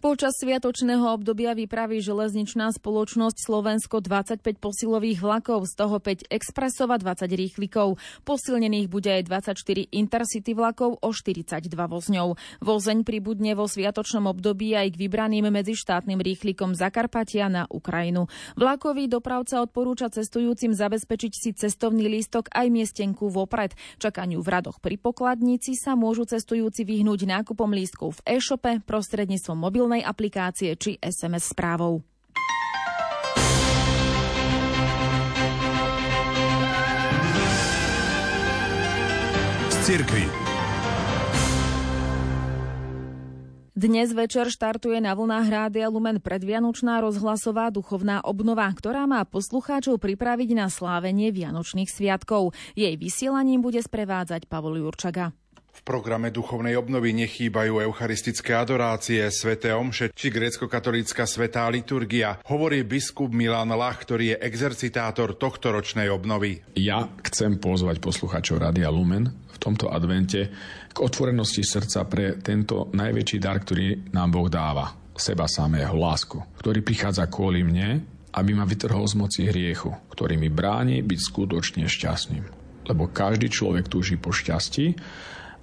Počas 0.07 0.39
sviatočného 0.39 1.03
obdobia 1.03 1.51
vypraví 1.51 1.99
železničná 1.99 2.71
spoločnosť 2.71 3.43
Slovensko 3.43 3.99
25 3.99 4.39
posilových 4.63 5.19
vlakov, 5.19 5.67
z 5.67 5.75
toho 5.75 5.99
5 5.99 6.31
expresov 6.31 6.95
a 6.95 6.99
20 7.03 7.27
rýchlikov. 7.27 7.99
Posilnených 8.23 8.87
bude 8.87 9.11
aj 9.11 9.27
24 9.27 9.67
intercity 9.91 10.55
vlakov 10.55 11.03
o 11.03 11.11
42 11.11 11.59
vozňov. 11.75 12.39
Vozeň 12.63 13.03
pribudne 13.03 13.59
vo 13.59 13.67
sviatočnom 13.67 14.31
období 14.31 14.79
aj 14.79 14.95
k 14.95 15.11
vybraným 15.11 15.51
medzištátnym 15.51 16.23
rýchlikom 16.23 16.79
Zakarpatia 16.79 17.51
na 17.51 17.67
Ukrajinu. 17.67 18.31
Vlakový 18.55 19.11
dopravca 19.11 19.59
odporúča 19.59 20.07
cestujúcim 20.07 20.71
zabezpečiť 20.71 21.33
si 21.35 21.51
cestovný 21.51 22.07
lístok 22.07 22.55
aj 22.55 22.71
miestenku 22.71 23.27
vopred. 23.27 23.75
Čakaniu 23.99 24.39
v 24.39 24.55
radoch 24.55 24.79
pri 24.79 25.03
pokladnici 25.03 25.75
sa 25.75 25.99
môžu 25.99 26.31
cestujúci 26.31 26.87
vyhnúť 26.87 27.27
nákupom 27.27 27.75
lístkov 27.75 28.23
v 28.23 28.39
e-shope 28.39 28.71
prostredníctvom 28.87 29.59
mobil 29.59 29.96
mobilnej 29.97 30.05
aplikácie 30.05 30.77
či 30.77 31.01
SMS 31.01 31.57
správou. 31.57 32.05
Cirkvi. 39.87 40.25
Dnes 43.77 44.09
večer 44.17 44.49
štartuje 44.49 44.99
na 45.05 45.13
vlnách 45.13 45.47
Rádia 45.53 45.87
Lumen 45.93 46.19
predvianočná 46.19 47.05
rozhlasová 47.05 47.69
duchovná 47.69 48.25
obnova, 48.25 48.67
ktorá 48.73 49.05
má 49.05 49.23
poslucháčov 49.29 50.01
pripraviť 50.01 50.57
na 50.57 50.67
slávenie 50.73 51.29
Vianočných 51.29 51.87
sviatkov. 51.87 52.57
Jej 52.73 52.97
vysielaním 52.97 53.61
bude 53.61 53.79
sprevádzať 53.85 54.49
Pavol 54.49 54.81
Jurčaga. 54.81 55.37
V 55.77 55.85
programe 55.85 56.33
duchovnej 56.33 56.73
obnovy 56.81 57.13
nechýbajú 57.13 57.85
eucharistické 57.85 58.57
adorácie, 58.57 59.21
sveté 59.29 59.77
omše 59.77 60.09
či 60.17 60.33
grécko-katolícka 60.33 61.29
svetá 61.29 61.69
liturgia, 61.69 62.41
hovorí 62.49 62.81
biskup 62.81 63.29
Milan 63.29 63.77
Lach, 63.77 64.01
ktorý 64.01 64.33
je 64.33 64.41
exercitátor 64.41 65.37
tohto 65.37 65.77
ročnej 65.77 66.09
obnovy. 66.09 66.65
Ja 66.81 67.13
chcem 67.21 67.61
pozvať 67.61 68.01
posluchačov 68.01 68.65
Radia 68.65 68.89
Lumen 68.89 69.29
v 69.29 69.59
tomto 69.61 69.93
advente 69.93 70.49
k 70.89 70.97
otvorenosti 70.97 71.61
srdca 71.61 72.09
pre 72.09 72.41
tento 72.41 72.89
najväčší 72.97 73.37
dar, 73.37 73.61
ktorý 73.61 74.17
nám 74.17 74.33
Boh 74.33 74.49
dáva. 74.49 74.97
Seba 75.13 75.45
samého, 75.45 75.93
lásku, 75.93 76.41
ktorý 76.57 76.81
prichádza 76.81 77.29
kvôli 77.29 77.61
mne, 77.61 78.01
aby 78.33 78.57
ma 78.57 78.65
vytrhol 78.65 79.05
z 79.05 79.17
moci 79.17 79.41
hriechu, 79.45 79.93
ktorý 80.09 80.41
mi 80.41 80.49
bráni 80.49 81.05
byť 81.05 81.21
skutočne 81.21 81.85
šťastným. 81.85 82.45
Lebo 82.89 83.13
každý 83.13 83.53
človek 83.53 83.93
túži 83.93 84.17
po 84.17 84.33
šťastí 84.33 84.97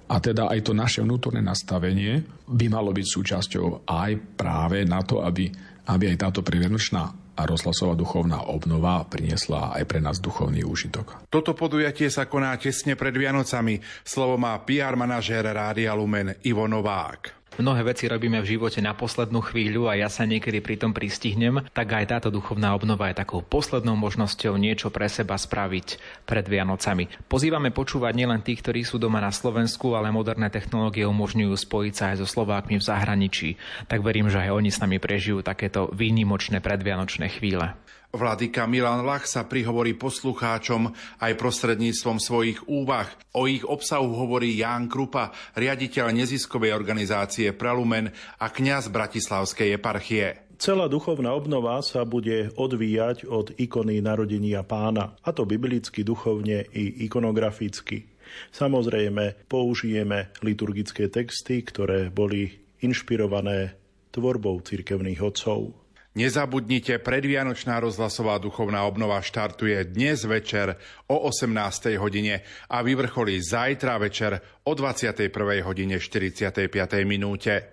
a 0.04 0.16
teda 0.20 0.52
aj 0.52 0.60
to 0.64 0.72
naše 0.76 1.00
vnútorné 1.00 1.40
nastavenie 1.40 2.20
by 2.44 2.66
malo 2.68 2.92
byť 2.92 3.06
súčasťou 3.08 3.88
aj 3.88 4.10
práve 4.36 4.84
na 4.84 5.00
to, 5.00 5.24
aby, 5.24 5.48
aby 5.88 6.04
aj 6.12 6.16
táto 6.28 6.40
previanočná 6.44 7.24
a 7.34 7.42
rozhlasová 7.50 7.98
duchovná 7.98 8.46
obnova 8.46 9.02
priniesla 9.10 9.74
aj 9.74 9.84
pre 9.90 9.98
nás 9.98 10.22
duchovný 10.22 10.62
úžitok. 10.62 11.26
Toto 11.26 11.50
podujatie 11.56 12.06
sa 12.06 12.30
koná 12.30 12.54
tesne 12.54 12.94
pred 12.94 13.10
Vianocami. 13.10 13.82
Slovo 14.06 14.38
má 14.38 14.54
PR 14.62 14.94
manažér 14.94 15.50
Rádia 15.50 15.90
Lumen 15.98 16.38
Ivo 16.46 16.70
Novák. 16.70 17.43
Mnohé 17.54 17.86
veci 17.86 18.10
robíme 18.10 18.42
v 18.42 18.58
živote 18.58 18.82
na 18.82 18.98
poslednú 18.98 19.38
chvíľu 19.38 19.86
a 19.86 19.94
ja 19.94 20.10
sa 20.10 20.26
niekedy 20.26 20.58
pri 20.58 20.74
tom 20.74 20.90
pristihnem, 20.90 21.62
tak 21.70 21.86
aj 21.86 22.10
táto 22.10 22.28
duchovná 22.34 22.74
obnova 22.74 23.06
je 23.14 23.22
takou 23.22 23.46
poslednou 23.46 23.94
možnosťou 23.94 24.58
niečo 24.58 24.90
pre 24.90 25.06
seba 25.06 25.38
spraviť 25.38 26.02
pred 26.26 26.42
Vianocami. 26.50 27.06
Pozývame 27.30 27.70
počúvať 27.70 28.10
nielen 28.18 28.42
tých, 28.42 28.58
ktorí 28.58 28.82
sú 28.82 28.98
doma 28.98 29.22
na 29.22 29.30
Slovensku, 29.30 29.94
ale 29.94 30.10
moderné 30.10 30.50
technológie 30.50 31.06
umožňujú 31.06 31.54
spojiť 31.54 31.94
sa 31.94 32.04
aj 32.10 32.16
so 32.20 32.26
Slovákmi 32.26 32.74
v 32.74 32.88
zahraničí. 32.90 33.54
Tak 33.86 34.02
verím, 34.02 34.26
že 34.26 34.42
aj 34.42 34.50
oni 34.50 34.74
s 34.74 34.82
nami 34.82 34.98
prežijú 34.98 35.38
takéto 35.46 35.94
výnimočné 35.94 36.58
predvianočné 36.58 37.38
chvíle. 37.38 37.78
Vladyka 38.14 38.70
Milan 38.70 39.02
Lach 39.02 39.26
sa 39.26 39.42
prihovorí 39.42 39.98
poslucháčom 39.98 40.94
aj 41.18 41.34
prostredníctvom 41.34 42.22
svojich 42.22 42.62
úvah. 42.70 43.10
O 43.34 43.50
ich 43.50 43.66
obsahu 43.66 44.06
hovorí 44.06 44.54
Ján 44.54 44.86
Krupa, 44.86 45.34
riaditeľ 45.58 46.14
neziskovej 46.14 46.70
organizácie 46.78 47.43
Pralumen 47.52 48.14
a 48.40 48.46
kňaz 48.48 48.88
Bratislavskej 48.88 49.76
eparchie. 49.76 50.40
Celá 50.56 50.86
duchovná 50.86 51.34
obnova 51.34 51.82
sa 51.82 52.06
bude 52.06 52.54
odvíjať 52.54 53.26
od 53.26 53.52
ikony 53.58 53.98
narodenia 54.00 54.62
pána, 54.62 55.18
a 55.20 55.34
to 55.34 55.44
biblicky, 55.44 56.06
duchovne 56.06 56.64
i 56.72 57.04
ikonograficky. 57.04 58.06
Samozrejme, 58.54 59.50
použijeme 59.50 60.32
liturgické 60.40 61.10
texty, 61.10 61.60
ktoré 61.60 62.08
boli 62.08 62.54
inšpirované 62.80 63.76
tvorbou 64.14 64.62
cirkevných 64.62 65.20
otcov. 65.20 65.83
Nezabudnite, 66.14 67.02
predvianočná 67.02 67.82
rozhlasová 67.82 68.38
duchovná 68.38 68.86
obnova 68.86 69.18
štartuje 69.18 69.82
dnes 69.90 70.22
večer 70.22 70.78
o 71.10 71.26
18. 71.26 71.98
hodine 71.98 72.46
a 72.70 72.86
vyvrcholí 72.86 73.42
zajtra 73.42 73.98
večer 73.98 74.38
o 74.62 74.78
21. 74.78 75.26
hodine 75.66 75.98
45. 75.98 76.70
minúte. 77.02 77.66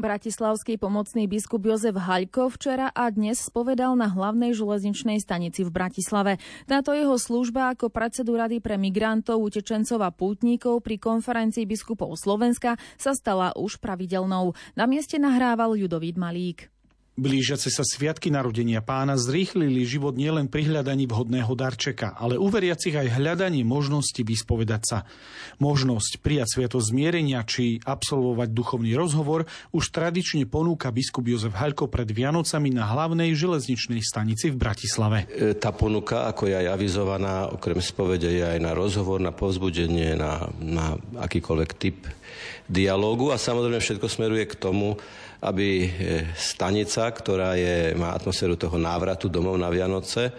Bratislavský 0.00 0.80
pomocný 0.80 1.28
biskup 1.28 1.60
Jozef 1.60 1.92
Haľko 1.92 2.48
včera 2.56 2.88
a 2.88 3.12
dnes 3.12 3.36
spovedal 3.36 3.92
na 4.00 4.08
hlavnej 4.08 4.56
železničnej 4.56 5.20
stanici 5.20 5.60
v 5.60 5.68
Bratislave. 5.68 6.40
Táto 6.64 6.96
jeho 6.96 7.20
služba 7.20 7.76
ako 7.76 7.92
predsedu 7.92 8.40
Rady 8.40 8.64
pre 8.64 8.80
migrantov, 8.80 9.44
utečencov 9.44 10.00
a 10.00 10.08
pútnikov 10.08 10.80
pri 10.80 10.96
konferencii 10.96 11.68
biskupov 11.68 12.16
Slovenska 12.16 12.80
sa 12.96 13.12
stala 13.12 13.52
už 13.52 13.76
pravidelnou. 13.76 14.56
Na 14.72 14.88
mieste 14.88 15.20
nahrával 15.20 15.76
Judovít 15.76 16.16
Malík. 16.16 16.79
Blížiace 17.20 17.68
sa 17.68 17.84
sviatky 17.84 18.32
narodenia 18.32 18.80
pána 18.80 19.20
zrýchlili 19.20 19.84
život 19.84 20.16
nielen 20.16 20.48
pri 20.48 20.72
hľadaní 20.72 21.04
vhodného 21.04 21.52
darčeka, 21.52 22.16
ale 22.16 22.40
uveriacich 22.40 22.96
aj 22.96 23.20
hľadanie 23.20 23.60
možnosti 23.60 24.16
vyspovedať 24.16 24.82
sa. 24.88 24.98
Možnosť 25.60 26.24
prijať 26.24 26.56
sviato 26.56 26.80
zmierenia 26.80 27.44
či 27.44 27.76
absolvovať 27.84 28.48
duchovný 28.56 28.96
rozhovor 28.96 29.44
už 29.68 29.92
tradične 29.92 30.48
ponúka 30.48 30.88
biskup 30.88 31.28
Jozef 31.28 31.52
Haľko 31.52 31.92
pred 31.92 32.08
Vianocami 32.08 32.72
na 32.72 32.88
hlavnej 32.88 33.36
železničnej 33.36 34.00
stanici 34.00 34.48
v 34.48 34.56
Bratislave. 34.56 35.28
E, 35.28 35.52
tá 35.52 35.76
ponuka, 35.76 36.24
ako 36.24 36.48
je 36.48 36.56
aj 36.56 36.72
avizovaná, 36.72 37.52
okrem 37.52 37.84
spovede 37.84 38.32
je 38.32 38.48
aj 38.48 38.64
na 38.64 38.72
rozhovor, 38.72 39.20
na 39.20 39.36
povzbudenie, 39.36 40.16
na, 40.16 40.48
na 40.56 40.96
akýkoľvek 41.20 41.70
typ 41.76 42.00
dialógu 42.70 43.34
a 43.34 43.42
samozrejme 43.42 43.82
všetko 43.82 44.06
smeruje 44.06 44.46
k 44.46 44.58
tomu, 44.62 44.94
aby 45.42 45.68
e, 45.82 45.88
stanica, 46.38 47.10
ktorá 47.10 47.58
je, 47.58 47.98
má 47.98 48.14
atmosféru 48.14 48.54
toho 48.54 48.78
návratu 48.78 49.26
domov 49.26 49.58
na 49.58 49.66
Vianoce, 49.66 50.30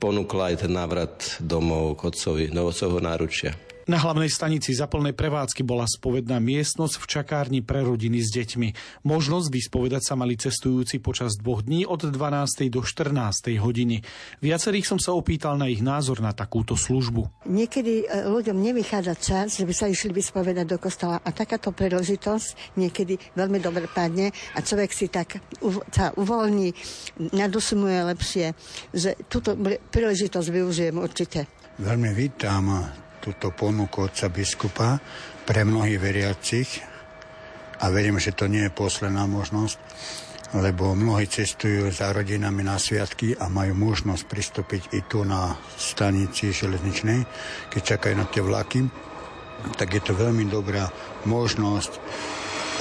ponúkla 0.00 0.56
aj 0.56 0.64
ten 0.64 0.72
návrat 0.72 1.12
domov 1.44 2.00
k 2.00 2.08
otcovi, 2.08 2.44
novocovho 2.48 3.04
náručia. 3.04 3.73
Na 3.84 4.00
hlavnej 4.00 4.32
stanici 4.32 4.72
za 4.72 4.88
plnej 4.88 5.12
prevádzky 5.12 5.60
bola 5.60 5.84
spovedná 5.84 6.40
miestnosť 6.40 7.04
v 7.04 7.04
čakárni 7.04 7.60
pre 7.60 7.84
rodiny 7.84 8.16
s 8.24 8.32
deťmi. 8.32 8.68
Možnosť 9.04 9.52
vyspovedať 9.52 10.02
sa 10.08 10.16
mali 10.16 10.40
cestujúci 10.40 11.04
počas 11.04 11.36
dvoch 11.36 11.60
dní 11.60 11.84
od 11.84 12.08
12. 12.08 12.72
do 12.72 12.80
14. 12.80 13.12
hodiny. 13.60 14.00
Viacerých 14.40 14.88
som 14.88 14.96
sa 14.96 15.12
opýtal 15.12 15.60
na 15.60 15.68
ich 15.68 15.84
názor 15.84 16.24
na 16.24 16.32
takúto 16.32 16.80
službu. 16.80 17.44
Niekedy 17.44 18.08
e, 18.08 18.24
ľuďom 18.24 18.56
nevychádza 18.56 19.14
čas, 19.20 19.60
že 19.60 19.68
by 19.68 19.74
sa 19.76 19.92
išli 19.92 20.16
vyspovedať 20.16 20.64
do 20.64 20.80
kostola 20.80 21.20
a 21.20 21.28
takáto 21.28 21.68
príležitosť 21.76 22.80
niekedy 22.80 23.20
veľmi 23.36 23.60
dobre 23.60 23.84
padne 23.84 24.32
a 24.56 24.64
človek 24.64 24.96
si 24.96 25.12
tak 25.12 25.44
sa 25.92 26.16
uvoľní, 26.16 26.72
nadusumuje 27.36 28.00
lepšie, 28.16 28.56
že 28.96 29.12
túto 29.28 29.52
príležitosť 29.92 30.48
využijem 30.48 30.96
určite. 30.96 31.44
Veľmi 31.76 32.16
vítam 32.16 33.03
túto 33.24 33.48
ponuku 33.56 34.04
otca 34.04 34.28
biskupa 34.28 35.00
pre 35.48 35.64
mnohých 35.64 35.96
veriacich. 35.96 36.68
A 37.80 37.88
verím, 37.88 38.20
že 38.20 38.36
to 38.36 38.44
nie 38.44 38.68
je 38.68 38.76
posledná 38.76 39.24
možnosť, 39.24 39.80
lebo 40.60 40.92
mnohí 40.92 41.24
cestujú 41.24 41.88
za 41.88 42.12
rodinami 42.12 42.60
na 42.60 42.76
sviatky 42.76 43.32
a 43.40 43.48
majú 43.48 43.72
možnosť 43.74 44.22
pristúpiť 44.28 44.82
i 44.92 45.00
tu 45.08 45.24
na 45.24 45.56
stanici 45.74 46.52
železničnej, 46.52 47.24
keď 47.72 47.96
čakajú 47.96 48.14
na 48.14 48.28
tie 48.28 48.44
vlaky, 48.44 48.84
tak 49.80 49.88
je 49.96 50.02
to 50.04 50.12
veľmi 50.12 50.44
dobrá 50.46 50.86
možnosť 51.24 51.98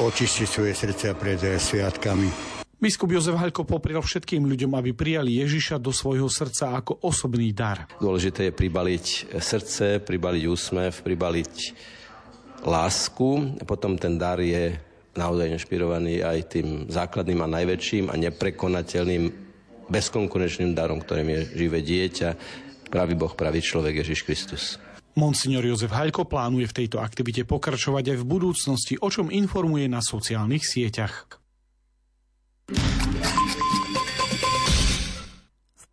očistiť 0.03 0.47
svoje 0.49 0.73
srdce 0.75 1.15
pred 1.15 1.39
sviatkami 1.39 2.52
Biskup 2.83 3.15
Jozef 3.15 3.39
Haľko 3.39 3.63
poprial 3.63 4.03
všetkým 4.03 4.43
ľuďom, 4.43 4.75
aby 4.75 4.91
prijali 4.91 5.39
Ježiša 5.39 5.79
do 5.79 5.95
svojho 5.95 6.27
srdca 6.27 6.83
ako 6.83 6.99
osobný 7.07 7.55
dar. 7.55 7.87
Dôležité 8.03 8.51
je 8.51 8.59
pribaliť 8.59 9.31
srdce, 9.39 10.03
pribaliť 10.03 10.43
úsmev, 10.51 10.91
pribaliť 10.91 11.55
lásku. 12.67 13.55
Potom 13.63 13.95
ten 13.95 14.19
dar 14.19 14.35
je 14.43 14.75
naozaj 15.15 15.55
inšpirovaný 15.55 16.27
aj 16.27 16.59
tým 16.59 16.67
základným 16.91 17.39
a 17.39 17.53
najväčším 17.55 18.11
a 18.11 18.19
neprekonateľným 18.19 19.31
bezkonkurenčným 19.87 20.75
darom, 20.75 20.99
ktorým 20.99 21.31
je 21.31 21.39
živé 21.55 21.79
dieťa, 21.79 22.29
pravý 22.91 23.15
Boh, 23.15 23.31
pravý 23.31 23.63
človek 23.63 24.03
Ježiš 24.03 24.27
Kristus. 24.27 24.63
Monsignor 25.15 25.63
Jozef 25.63 25.95
Haľko 25.95 26.27
plánuje 26.27 26.67
v 26.67 26.77
tejto 26.83 26.99
aktivite 26.99 27.47
pokračovať 27.47 28.11
aj 28.11 28.17
v 28.19 28.27
budúcnosti, 28.27 28.99
o 28.99 29.07
čom 29.07 29.31
informuje 29.31 29.87
na 29.87 30.03
sociálnych 30.03 30.67
sieťach. 30.67 31.42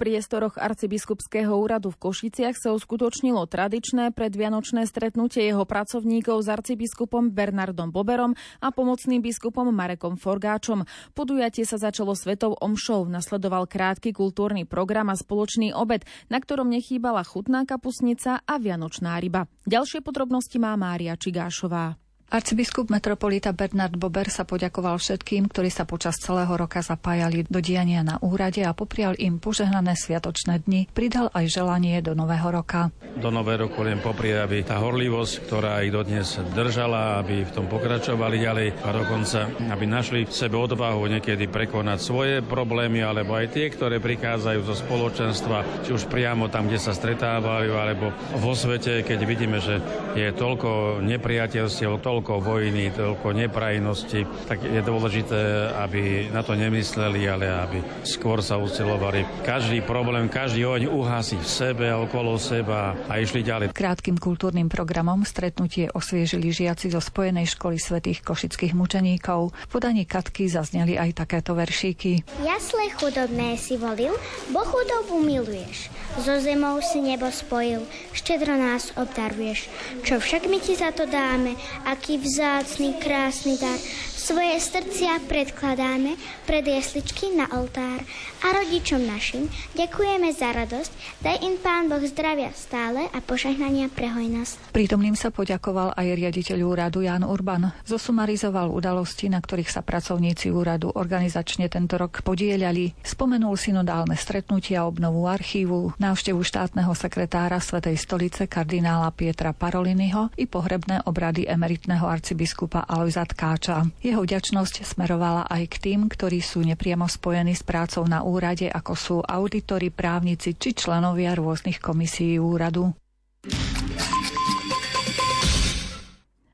Priestoroch 0.01 0.57
arcibiskupského 0.57 1.53
úradu 1.53 1.93
v 1.93 2.01
Košiciach 2.09 2.57
sa 2.57 2.73
uskutočnilo 2.73 3.45
tradičné 3.45 4.17
predvianočné 4.17 4.89
stretnutie 4.89 5.45
jeho 5.45 5.69
pracovníkov 5.69 6.41
s 6.41 6.49
arcibiskupom 6.49 7.29
Bernardom 7.29 7.93
Boberom 7.93 8.33
a 8.65 8.73
pomocným 8.73 9.21
biskupom 9.21 9.69
Marekom 9.69 10.17
Forgáčom. 10.17 10.89
Podujatie 11.13 11.69
sa 11.69 11.77
začalo 11.77 12.17
svetou 12.17 12.57
omšou, 12.57 13.13
nasledoval 13.13 13.69
krátky 13.69 14.17
kultúrny 14.17 14.65
program 14.65 15.13
a 15.13 15.21
spoločný 15.21 15.77
obed, 15.77 16.09
na 16.33 16.41
ktorom 16.41 16.73
nechýbala 16.73 17.21
chutná 17.21 17.69
kapusnica 17.69 18.41
a 18.41 18.57
vianočná 18.57 19.21
ryba. 19.21 19.53
Ďalšie 19.69 20.01
podrobnosti 20.01 20.57
má 20.57 20.81
Mária 20.81 21.13
Čigášová. 21.13 22.01
Arcibiskup 22.31 22.95
metropolita 22.95 23.51
Bernard 23.51 23.99
Bober 23.99 24.31
sa 24.31 24.47
poďakoval 24.47 25.03
všetkým, 25.03 25.51
ktorí 25.51 25.67
sa 25.67 25.83
počas 25.83 26.15
celého 26.15 26.55
roka 26.55 26.79
zapájali 26.79 27.43
do 27.51 27.59
diania 27.59 28.07
na 28.07 28.23
úrade 28.23 28.63
a 28.63 28.71
poprial 28.71 29.19
im 29.19 29.43
požehnané 29.43 29.99
sviatočné 29.99 30.63
dni. 30.63 30.87
Pridal 30.95 31.35
aj 31.35 31.51
želanie 31.51 31.99
do 31.99 32.15
nového 32.15 32.55
roka. 32.55 32.95
Do 33.19 33.35
nového 33.35 33.67
roku 33.67 33.83
len 33.83 33.99
poprie, 33.99 34.39
aby 34.39 34.63
tá 34.63 34.79
horlivosť, 34.79 35.33
ktorá 35.43 35.83
ich 35.83 35.91
dodnes 35.91 36.39
držala, 36.55 37.19
aby 37.19 37.43
v 37.43 37.51
tom 37.51 37.67
pokračovali 37.67 38.39
ďalej 38.39 38.69
a 38.79 38.89
dokonca, 38.95 39.51
aby 39.67 39.91
našli 39.91 40.23
v 40.23 40.31
sebe 40.31 40.55
odvahu 40.55 41.11
niekedy 41.11 41.51
prekonať 41.51 41.99
svoje 41.99 42.47
problémy, 42.47 43.03
alebo 43.03 43.35
aj 43.35 43.59
tie, 43.59 43.67
ktoré 43.75 43.99
prichádzajú 43.99 44.61
zo 44.71 44.79
spoločenstva, 44.79 45.83
či 45.83 45.91
už 45.99 46.07
priamo 46.07 46.47
tam, 46.47 46.71
kde 46.71 46.79
sa 46.79 46.95
stretávajú, 46.95 47.75
alebo 47.75 48.15
vo 48.39 48.55
svete, 48.55 49.03
keď 49.03 49.19
vidíme, 49.27 49.59
že 49.59 49.83
je 50.15 50.31
toľko 50.31 51.03
nepriateľstiev, 51.03 51.99
toľko 51.99 52.19
toľko 52.21 52.45
vojny, 52.45 52.93
toľko 52.93 53.33
neprajnosti, 53.33 54.29
tak 54.45 54.61
je 54.61 54.85
dôležité, 54.85 55.73
aby 55.81 56.29
na 56.29 56.45
to 56.45 56.53
nemysleli, 56.53 57.25
ale 57.25 57.49
aby 57.49 57.81
skôr 58.05 58.45
sa 58.45 58.61
usilovali. 58.61 59.25
Každý 59.41 59.81
problém, 59.89 60.29
každý 60.29 60.69
oň 60.69 60.93
uhasí 60.93 61.41
v 61.41 61.49
sebe 61.49 61.89
a 61.89 61.97
okolo 61.97 62.37
seba 62.37 62.93
a 63.09 63.17
išli 63.17 63.41
ďalej. 63.41 63.73
Krátkým 63.73 64.21
kultúrnym 64.21 64.69
programom 64.69 65.25
stretnutie 65.25 65.89
osviežili 65.89 66.53
žiaci 66.53 66.93
zo 66.93 67.01
Spojenej 67.01 67.49
školy 67.57 67.81
svätých 67.81 68.21
košických 68.21 68.77
mučeníkov. 68.77 69.57
V 69.57 69.69
podaní 69.73 70.05
Katky 70.05 70.45
zazneli 70.45 71.01
aj 71.01 71.25
takéto 71.25 71.57
veršíky. 71.57 72.21
Jasle 72.45 72.93
chudobné 73.01 73.57
si 73.57 73.81
volil, 73.81 74.13
bo 74.53 74.61
chudobu 74.69 75.25
miluješ. 75.25 75.89
So 76.19 76.41
zemou 76.43 76.83
si 76.83 76.99
nebo 76.99 77.31
spojil, 77.31 77.87
štedro 78.11 78.59
nás 78.59 78.91
obdaruješ. 78.99 79.71
Čo 80.03 80.19
však 80.19 80.51
my 80.51 80.59
ti 80.59 80.75
za 80.75 80.91
to 80.91 81.07
dáme, 81.07 81.55
aký 81.87 82.19
vzácný, 82.19 82.99
krásny 82.99 83.55
dar. 83.57 83.79
Svoje 84.11 84.59
srdcia 84.61 85.23
predkladáme 85.31 86.19
pred 86.45 86.67
jesličky 86.67 87.35
na 87.35 87.47
oltár 87.55 88.03
a 88.41 88.57
rodičom 88.57 89.05
našim 89.05 89.47
ďakujeme 89.77 90.33
za 90.33 90.57
radosť. 90.57 90.93
Daj 91.21 91.37
im 91.45 91.57
Pán 91.61 91.93
Boh 91.93 92.01
zdravia 92.01 92.49
stále 92.57 93.07
a 93.13 93.19
požehnania 93.21 93.93
pre 93.93 94.09
hojnosť. 94.09 94.73
Prítomným 94.73 95.13
sa 95.13 95.29
poďakoval 95.29 95.93
aj 95.93 96.07
riaditeľ 96.17 96.59
úradu 96.65 97.05
Jan 97.05 97.25
Urban. 97.25 97.73
Zosumarizoval 97.85 98.73
udalosti, 98.73 99.29
na 99.29 99.45
ktorých 99.45 99.69
sa 99.69 99.85
pracovníci 99.85 100.49
úradu 100.49 100.89
organizačne 100.89 101.69
tento 101.69 102.01
rok 102.01 102.25
podielali. 102.25 102.97
Spomenul 103.05 103.61
synodálne 103.61 104.17
stretnutia, 104.17 104.89
obnovu 104.89 105.29
archívu, 105.29 106.01
návštevu 106.01 106.41
štátneho 106.41 106.97
sekretára 106.97 107.61
Svetej 107.61 108.01
stolice 108.01 108.49
kardinála 108.49 109.13
Pietra 109.13 109.53
Paroliniho 109.53 110.33
i 110.41 110.49
pohrebné 110.49 111.05
obrady 111.05 111.45
emeritného 111.45 112.09
arcibiskupa 112.09 112.89
Alojza 112.89 113.29
Tkáča. 113.29 113.85
Jeho 114.01 114.25
vďačnosť 114.25 114.89
smerovala 114.97 115.45
aj 115.51 115.63
k 115.69 115.77
tým, 115.91 116.09
ktorí 116.09 116.41
sú 116.41 116.65
nepriamo 116.65 117.05
spojení 117.05 117.53
s 117.53 117.61
prácou 117.61 118.07
na 118.09 118.25
úrade, 118.31 118.71
ako 118.71 118.93
sú 118.95 119.17
auditori, 119.19 119.91
právnici 119.91 120.55
či 120.55 120.71
členovia 120.79 121.35
rôznych 121.35 121.83
komisí 121.83 122.39
úradu. 122.39 122.95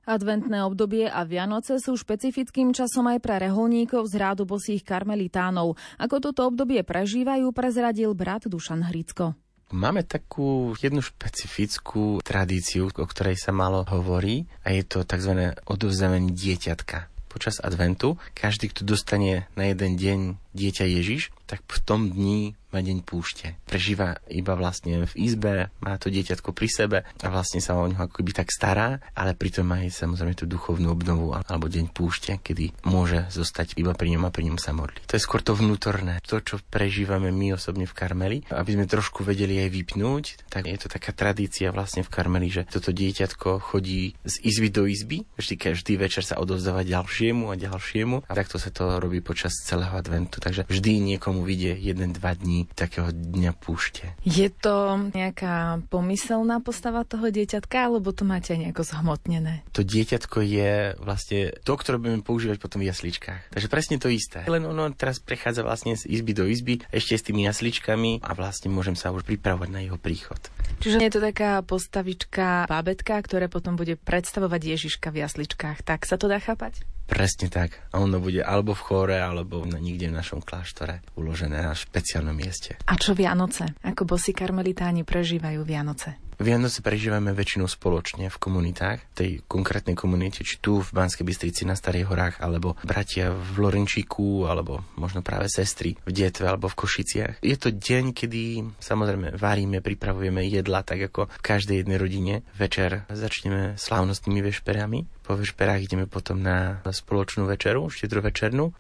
Adventné 0.06 0.62
obdobie 0.62 1.10
a 1.10 1.26
Vianoce 1.26 1.82
sú 1.82 1.98
špecifickým 1.98 2.70
časom 2.70 3.10
aj 3.10 3.18
pre 3.18 3.42
reholníkov 3.42 4.06
z 4.06 4.14
rádu 4.22 4.46
bosých 4.46 4.86
karmelitánov. 4.86 5.74
Ako 5.98 6.22
toto 6.22 6.46
obdobie 6.46 6.86
prežívajú, 6.86 7.50
prezradil 7.50 8.14
brat 8.14 8.46
Dušan 8.46 8.86
Hricko. 8.86 9.34
Máme 9.74 10.06
takú 10.06 10.78
jednu 10.78 11.02
špecifickú 11.02 12.22
tradíciu, 12.22 12.86
o 12.86 13.02
ktorej 13.02 13.34
sa 13.34 13.50
malo 13.50 13.82
hovorí 13.82 14.46
a 14.62 14.70
je 14.70 14.86
to 14.86 15.02
tzv. 15.02 15.58
odovzdávanie 15.66 16.30
dieťatka. 16.30 17.10
Počas 17.26 17.58
adventu 17.58 18.14
každý, 18.30 18.70
kto 18.70 18.86
dostane 18.86 19.50
na 19.58 19.66
jeden 19.66 19.98
deň 19.98 20.18
dieťa 20.56 20.84
Ježiš, 20.88 21.28
tak 21.46 21.62
v 21.68 21.78
tom 21.84 22.10
dni 22.10 22.58
má 22.74 22.82
deň 22.82 23.08
púšte. 23.08 23.56
Prežíva 23.64 24.20
iba 24.28 24.52
vlastne 24.52 25.08
v 25.08 25.12
izbe, 25.16 25.72
má 25.80 25.96
to 25.96 26.12
dieťatko 26.12 26.52
pri 26.52 26.68
sebe 26.68 26.98
a 27.06 27.26
vlastne 27.32 27.64
sa 27.64 27.78
o 27.78 27.86
ňo 27.88 27.96
ako 28.04 28.20
by 28.20 28.32
tak 28.36 28.52
stará, 28.52 29.00
ale 29.16 29.32
pritom 29.32 29.64
má 29.64 29.80
aj 29.86 29.96
samozrejme 29.96 30.36
tú 30.36 30.44
duchovnú 30.44 30.92
obnovu 30.92 31.32
alebo 31.32 31.70
deň 31.70 31.94
púšte, 31.94 32.36
kedy 32.36 32.84
môže 32.84 33.24
zostať 33.32 33.78
iba 33.80 33.96
pri 33.96 34.18
ňom 34.18 34.28
a 34.28 34.34
pri 34.34 34.52
ňom 34.52 34.58
sa 34.60 34.76
modliť. 34.76 35.08
To 35.08 35.16
je 35.16 35.24
skôr 35.24 35.40
to 35.40 35.56
vnútorné, 35.56 36.20
to, 36.26 36.42
čo 36.44 36.60
prežívame 36.68 37.32
my 37.32 37.56
osobne 37.56 37.88
v 37.88 37.96
Karmeli. 37.96 38.38
Aby 38.52 38.76
sme 38.76 38.90
trošku 38.90 39.24
vedeli 39.24 39.62
aj 39.62 39.70
vypnúť, 39.72 40.24
tak 40.52 40.68
je 40.68 40.76
to 40.76 40.92
taká 40.92 41.14
tradícia 41.14 41.72
vlastne 41.72 42.04
v 42.04 42.12
Karmeli, 42.12 42.50
že 42.50 42.68
toto 42.68 42.92
dieťatko 42.92 43.62
chodí 43.62 44.18
z 44.26 44.34
izby 44.44 44.68
do 44.68 44.84
izby, 44.84 45.24
vždy 45.38 45.54
každý 45.56 45.96
večer 45.96 46.26
sa 46.26 46.36
odovzdáva 46.42 46.84
ďalšiemu 46.84 47.48
a 47.48 47.56
ďalšiemu 47.56 48.26
a 48.26 48.32
takto 48.36 48.60
sa 48.60 48.68
to 48.68 48.98
robí 49.00 49.24
počas 49.24 49.56
celého 49.64 49.96
adventu. 49.96 50.42
Takže 50.46 50.62
vždy 50.70 51.02
niekomu 51.02 51.42
vidie 51.42 51.74
jeden, 51.74 52.14
dva 52.14 52.38
dní 52.38 52.70
takého 52.70 53.10
dňa 53.10 53.50
púšte. 53.58 54.14
Je 54.22 54.46
to 54.46 55.10
nejaká 55.10 55.82
pomyselná 55.90 56.62
postava 56.62 57.02
toho 57.02 57.34
dieťatka, 57.34 57.90
alebo 57.90 58.14
to 58.14 58.22
máte 58.22 58.54
nejako 58.54 58.86
zhmotnené? 58.86 59.66
To 59.74 59.82
dieťatko 59.82 60.38
je 60.46 60.94
vlastne 61.02 61.50
to, 61.66 61.74
ktoré 61.74 61.98
budeme 61.98 62.22
používať 62.22 62.62
potom 62.62 62.78
v 62.78 62.94
jasličkách. 62.94 63.50
Takže 63.58 63.66
presne 63.66 63.98
to 63.98 64.06
isté. 64.06 64.46
Len 64.46 64.62
ono 64.62 64.86
teraz 64.94 65.18
prechádza 65.18 65.66
vlastne 65.66 65.98
z 65.98 66.06
izby 66.06 66.30
do 66.30 66.46
izby, 66.46 66.78
ešte 66.94 67.18
s 67.18 67.26
tými 67.26 67.42
jasličkami 67.50 68.22
a 68.22 68.30
vlastne 68.38 68.70
môžem 68.70 68.94
sa 68.94 69.10
už 69.10 69.26
pripravovať 69.26 69.68
na 69.74 69.82
jeho 69.82 69.98
príchod. 69.98 70.38
Čiže 70.78 71.02
je 71.02 71.10
to 71.10 71.18
taká 71.18 71.58
postavička 71.66 72.70
bábetka, 72.70 73.18
ktoré 73.18 73.50
potom 73.50 73.74
bude 73.74 73.98
predstavovať 73.98 74.78
Ježiška 74.78 75.10
v 75.10 75.26
jasličkách. 75.26 75.82
Tak 75.82 76.06
sa 76.06 76.14
to 76.14 76.30
dá 76.30 76.38
chápať? 76.38 76.86
Presne 77.06 77.46
tak. 77.46 77.86
A 77.94 78.02
ono 78.02 78.18
bude 78.18 78.42
alebo 78.42 78.74
v 78.74 78.82
chóre, 78.82 79.16
alebo 79.22 79.62
na, 79.62 79.78
nikde 79.78 80.10
v 80.10 80.18
našom 80.18 80.42
kláštore 80.42 81.06
uložené 81.14 81.62
na 81.62 81.70
špeciálnom 81.70 82.34
mieste. 82.34 82.74
A 82.82 82.98
čo 82.98 83.14
Vianoce? 83.14 83.78
Ako 83.86 84.02
bosi 84.02 84.34
karmelitáni 84.34 85.06
prežívajú 85.06 85.62
Vianoce? 85.62 86.25
Vianoce 86.36 86.84
prežívame 86.84 87.32
väčšinou 87.32 87.64
spoločne 87.64 88.28
v 88.28 88.36
komunitách, 88.36 89.16
tej 89.16 89.40
konkrétnej 89.48 89.96
komunite, 89.96 90.44
či 90.44 90.60
tu 90.60 90.84
v 90.84 90.90
Banskej 90.92 91.24
Bystrici 91.24 91.64
na 91.64 91.72
Starých 91.72 92.12
horách, 92.12 92.36
alebo 92.44 92.76
bratia 92.84 93.32
v 93.32 93.64
Lorenčíku, 93.64 94.44
alebo 94.44 94.84
možno 95.00 95.24
práve 95.24 95.48
sestry 95.48 95.96
v 96.04 96.12
Dietve 96.12 96.44
alebo 96.44 96.68
v 96.68 96.76
Košiciach. 96.76 97.34
Je 97.40 97.56
to 97.56 97.72
deň, 97.72 98.12
kedy 98.12 98.68
samozrejme 98.76 99.32
varíme, 99.32 99.80
pripravujeme 99.80 100.44
jedla, 100.44 100.84
tak 100.84 101.08
ako 101.08 101.32
v 101.32 101.40
každej 101.40 101.80
jednej 101.80 101.96
rodine. 101.96 102.34
Večer 102.52 103.08
začneme 103.08 103.80
slávnostnými 103.80 104.44
vešperami. 104.44 105.08
Po 105.24 105.40
vešperách 105.40 105.88
ideme 105.88 106.04
potom 106.04 106.44
na 106.44 106.84
spoločnú 106.84 107.48
večeru, 107.48 107.88
štedrovečernú. 107.88 108.76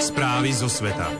Správy 0.00 0.48
zo 0.56 0.68
sveta. 0.72 1.12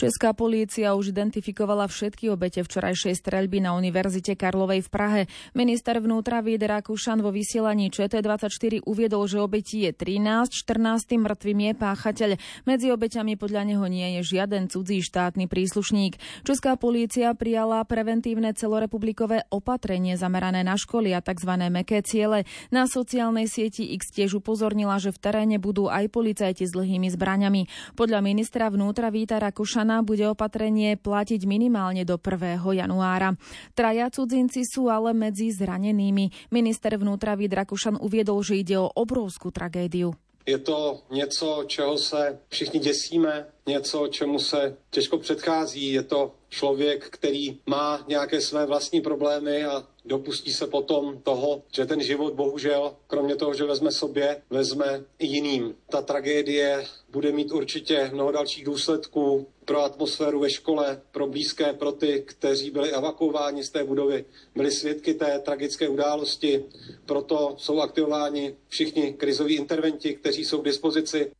Česká 0.00 0.32
polícia 0.32 0.96
už 0.96 1.12
identifikovala 1.12 1.84
všetky 1.84 2.32
obete 2.32 2.64
včorajšej 2.64 3.20
streľby 3.20 3.60
na 3.60 3.76
Univerzite 3.76 4.32
Karlovej 4.32 4.80
v 4.80 4.88
Prahe. 4.88 5.22
Minister 5.52 6.00
vnútra 6.00 6.40
Víd 6.40 6.64
Rakúšan 6.64 7.20
vo 7.20 7.28
vysielaní 7.28 7.92
ČT24 7.92 8.80
uviedol, 8.88 9.28
že 9.28 9.44
obetí 9.44 9.84
je 9.84 9.92
13, 9.92 10.56
14 10.56 11.04
mŕtvým 11.20 11.60
je 11.68 11.72
páchateľ. 11.76 12.30
Medzi 12.64 12.88
obeťami 12.88 13.36
podľa 13.36 13.68
neho 13.68 13.84
nie 13.92 14.16
je 14.16 14.40
žiaden 14.40 14.72
cudzí 14.72 15.04
štátny 15.04 15.52
príslušník. 15.52 16.16
Česká 16.48 16.80
polícia 16.80 17.36
prijala 17.36 17.84
preventívne 17.84 18.56
celorepublikové 18.56 19.52
opatrenie 19.52 20.16
zamerané 20.16 20.64
na 20.64 20.80
školy 20.80 21.12
a 21.12 21.20
tzv. 21.20 21.52
meké 21.68 22.00
ciele. 22.00 22.48
Na 22.72 22.88
sociálnej 22.88 23.52
sieti 23.52 23.92
X 24.00 24.16
tiež 24.16 24.40
upozornila, 24.40 24.96
že 24.96 25.12
v 25.12 25.20
teréne 25.20 25.60
budú 25.60 25.92
aj 25.92 26.08
policajti 26.08 26.64
s 26.64 26.72
dlhými 26.72 27.12
zbraňami. 27.12 27.92
Podľa 28.00 28.24
ministra 28.24 28.72
vnútra 28.72 29.12
Víta 29.12 29.36
Rakúšana 29.36 29.89
strana 29.90 30.06
bude 30.06 30.22
opatrenie 30.30 30.94
platiť 30.94 31.50
minimálne 31.50 32.06
do 32.06 32.14
1. 32.14 32.62
januára. 32.62 33.34
Traja 33.74 34.06
cudzinci 34.06 34.62
sú 34.62 34.86
ale 34.86 35.10
medzi 35.10 35.50
zranenými. 35.50 36.30
Minister 36.54 36.94
vnútra 36.94 37.34
Vít 37.34 37.50
Rakušan 37.50 37.98
uviedol, 37.98 38.38
že 38.46 38.62
ide 38.62 38.78
o 38.78 38.86
obrovskú 38.86 39.50
tragédiu. 39.50 40.14
Je 40.46 40.58
to 40.58 41.02
něco, 41.10 41.64
čeho 41.66 41.98
se 41.98 42.38
všichni 42.48 42.80
děsíme, 42.80 43.46
něco, 43.66 44.08
čemu 44.08 44.38
se 44.38 44.76
těžko 44.90 45.18
předchází. 45.18 45.92
Je 45.92 46.02
to 46.02 46.34
člověk, 46.48 47.10
který 47.10 47.58
má 47.66 48.04
nějaké 48.08 48.40
své 48.40 48.66
vlastní 48.66 49.00
problémy 49.00 49.64
a 49.64 49.82
dopustí 50.04 50.52
se 50.52 50.66
potom 50.66 51.20
toho, 51.22 51.62
že 51.72 51.86
ten 51.86 52.02
život 52.02 52.34
bohužel, 52.34 52.96
kromě 53.06 53.36
toho, 53.36 53.54
že 53.54 53.64
vezme 53.64 53.92
sobě, 53.92 54.42
vezme 54.50 55.04
i 55.18 55.26
jiným. 55.26 55.74
Ta 55.90 56.02
tragédie 56.02 56.84
bude 57.08 57.32
mít 57.32 57.52
určitě 57.52 58.10
mnoho 58.12 58.32
dalších 58.32 58.64
důsledků 58.64 59.46
pro 59.64 59.82
atmosféru 59.82 60.40
ve 60.40 60.50
škole, 60.50 61.02
pro 61.12 61.26
blízké, 61.26 61.72
pro 61.72 61.92
ty, 61.92 62.22
kteří 62.26 62.70
byli 62.70 62.92
evakuováni 62.92 63.64
z 63.64 63.70
té 63.70 63.84
budovy, 63.84 64.24
byli 64.54 64.70
svědky 64.70 65.14
té 65.14 65.38
tragické 65.38 65.88
události. 65.88 66.64
Proto 67.06 67.54
jsou 67.58 67.80
aktivováni 67.80 68.56
všichni 68.68 69.12
krizoví 69.12 69.54
interventi, 69.54 70.14
kteří 70.14 70.44
jsou 70.44 70.60
k 70.60 70.64
dispozici. 70.64 71.30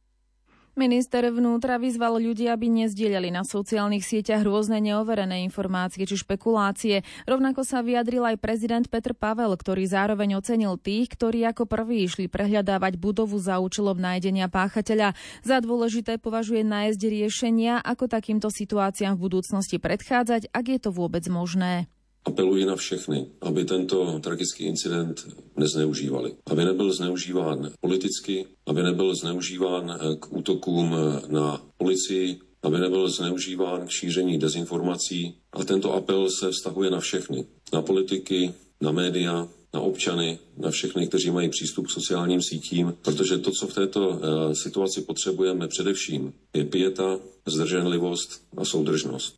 Minister 0.80 1.28
vnútra 1.28 1.76
vyzval 1.76 2.16
ľudí, 2.16 2.48
aby 2.48 2.72
nezdieľali 2.72 3.28
na 3.28 3.44
sociálnych 3.44 4.00
sieťach 4.00 4.40
rôzne 4.40 4.80
neoverené 4.80 5.44
informácie 5.44 6.08
či 6.08 6.16
špekulácie. 6.16 7.04
Rovnako 7.28 7.68
sa 7.68 7.84
vyjadril 7.84 8.24
aj 8.24 8.40
prezident 8.40 8.88
Petr 8.88 9.12
Pavel, 9.12 9.52
ktorý 9.60 9.84
zároveň 9.84 10.40
ocenil 10.40 10.80
tých, 10.80 11.12
ktorí 11.12 11.44
ako 11.44 11.68
prví 11.68 12.08
išli 12.08 12.32
prehľadávať 12.32 12.96
budovu 12.96 13.36
za 13.36 13.60
účelom 13.60 14.00
nájdenia 14.00 14.48
páchateľa. 14.48 15.12
Za 15.44 15.60
dôležité 15.60 16.16
považuje 16.16 16.64
nájsť 16.64 17.00
riešenia, 17.04 17.84
ako 17.84 18.08
takýmto 18.08 18.48
situáciám 18.48 19.20
v 19.20 19.28
budúcnosti 19.28 19.76
predchádzať, 19.76 20.48
ak 20.48 20.64
je 20.64 20.78
to 20.80 20.96
vôbec 20.96 21.28
možné. 21.28 21.92
Apeluji 22.24 22.64
na 22.64 22.76
všechny, 22.76 23.26
aby 23.40 23.64
tento 23.64 24.20
tragický 24.20 24.64
incident 24.64 25.28
nezneužívali. 25.56 26.34
Aby 26.46 26.64
nebyl 26.64 26.92
zneužíván 26.92 27.70
politicky, 27.80 28.46
aby 28.66 28.82
nebyl 28.82 29.14
zneužíván 29.14 29.90
eh, 29.90 30.16
k 30.16 30.32
útokům 30.32 30.94
eh, 30.94 31.32
na 31.32 31.62
policii, 31.76 32.40
aby 32.62 32.78
nebyl 32.78 33.08
zneužíván 33.08 33.86
k 33.86 33.90
šíření 33.90 34.38
dezinformací. 34.38 35.34
A 35.52 35.64
tento 35.64 35.92
apel 35.92 36.30
se 36.30 36.50
vztahuje 36.50 36.90
na 36.90 37.00
všechny. 37.00 37.46
Na 37.72 37.82
politiky, 37.82 38.54
na 38.80 38.92
média, 38.92 39.48
na 39.74 39.80
občany, 39.80 40.38
na 40.56 40.70
všechny, 40.70 41.06
kteří 41.06 41.30
mají 41.30 41.48
přístup 41.48 41.86
k 41.86 41.90
sociálním 41.90 42.42
sítím, 42.42 42.94
protože 43.02 43.38
to, 43.38 43.50
co 43.50 43.66
v 43.66 43.74
této 43.74 44.08
uh, 44.08 44.18
situaci 44.52 45.02
potřebujeme 45.02 45.68
především, 45.68 46.32
je 46.54 46.64
pieta, 46.64 47.18
zdrženlivost 47.46 48.42
a 48.56 48.64
soudržnost. 48.64 49.34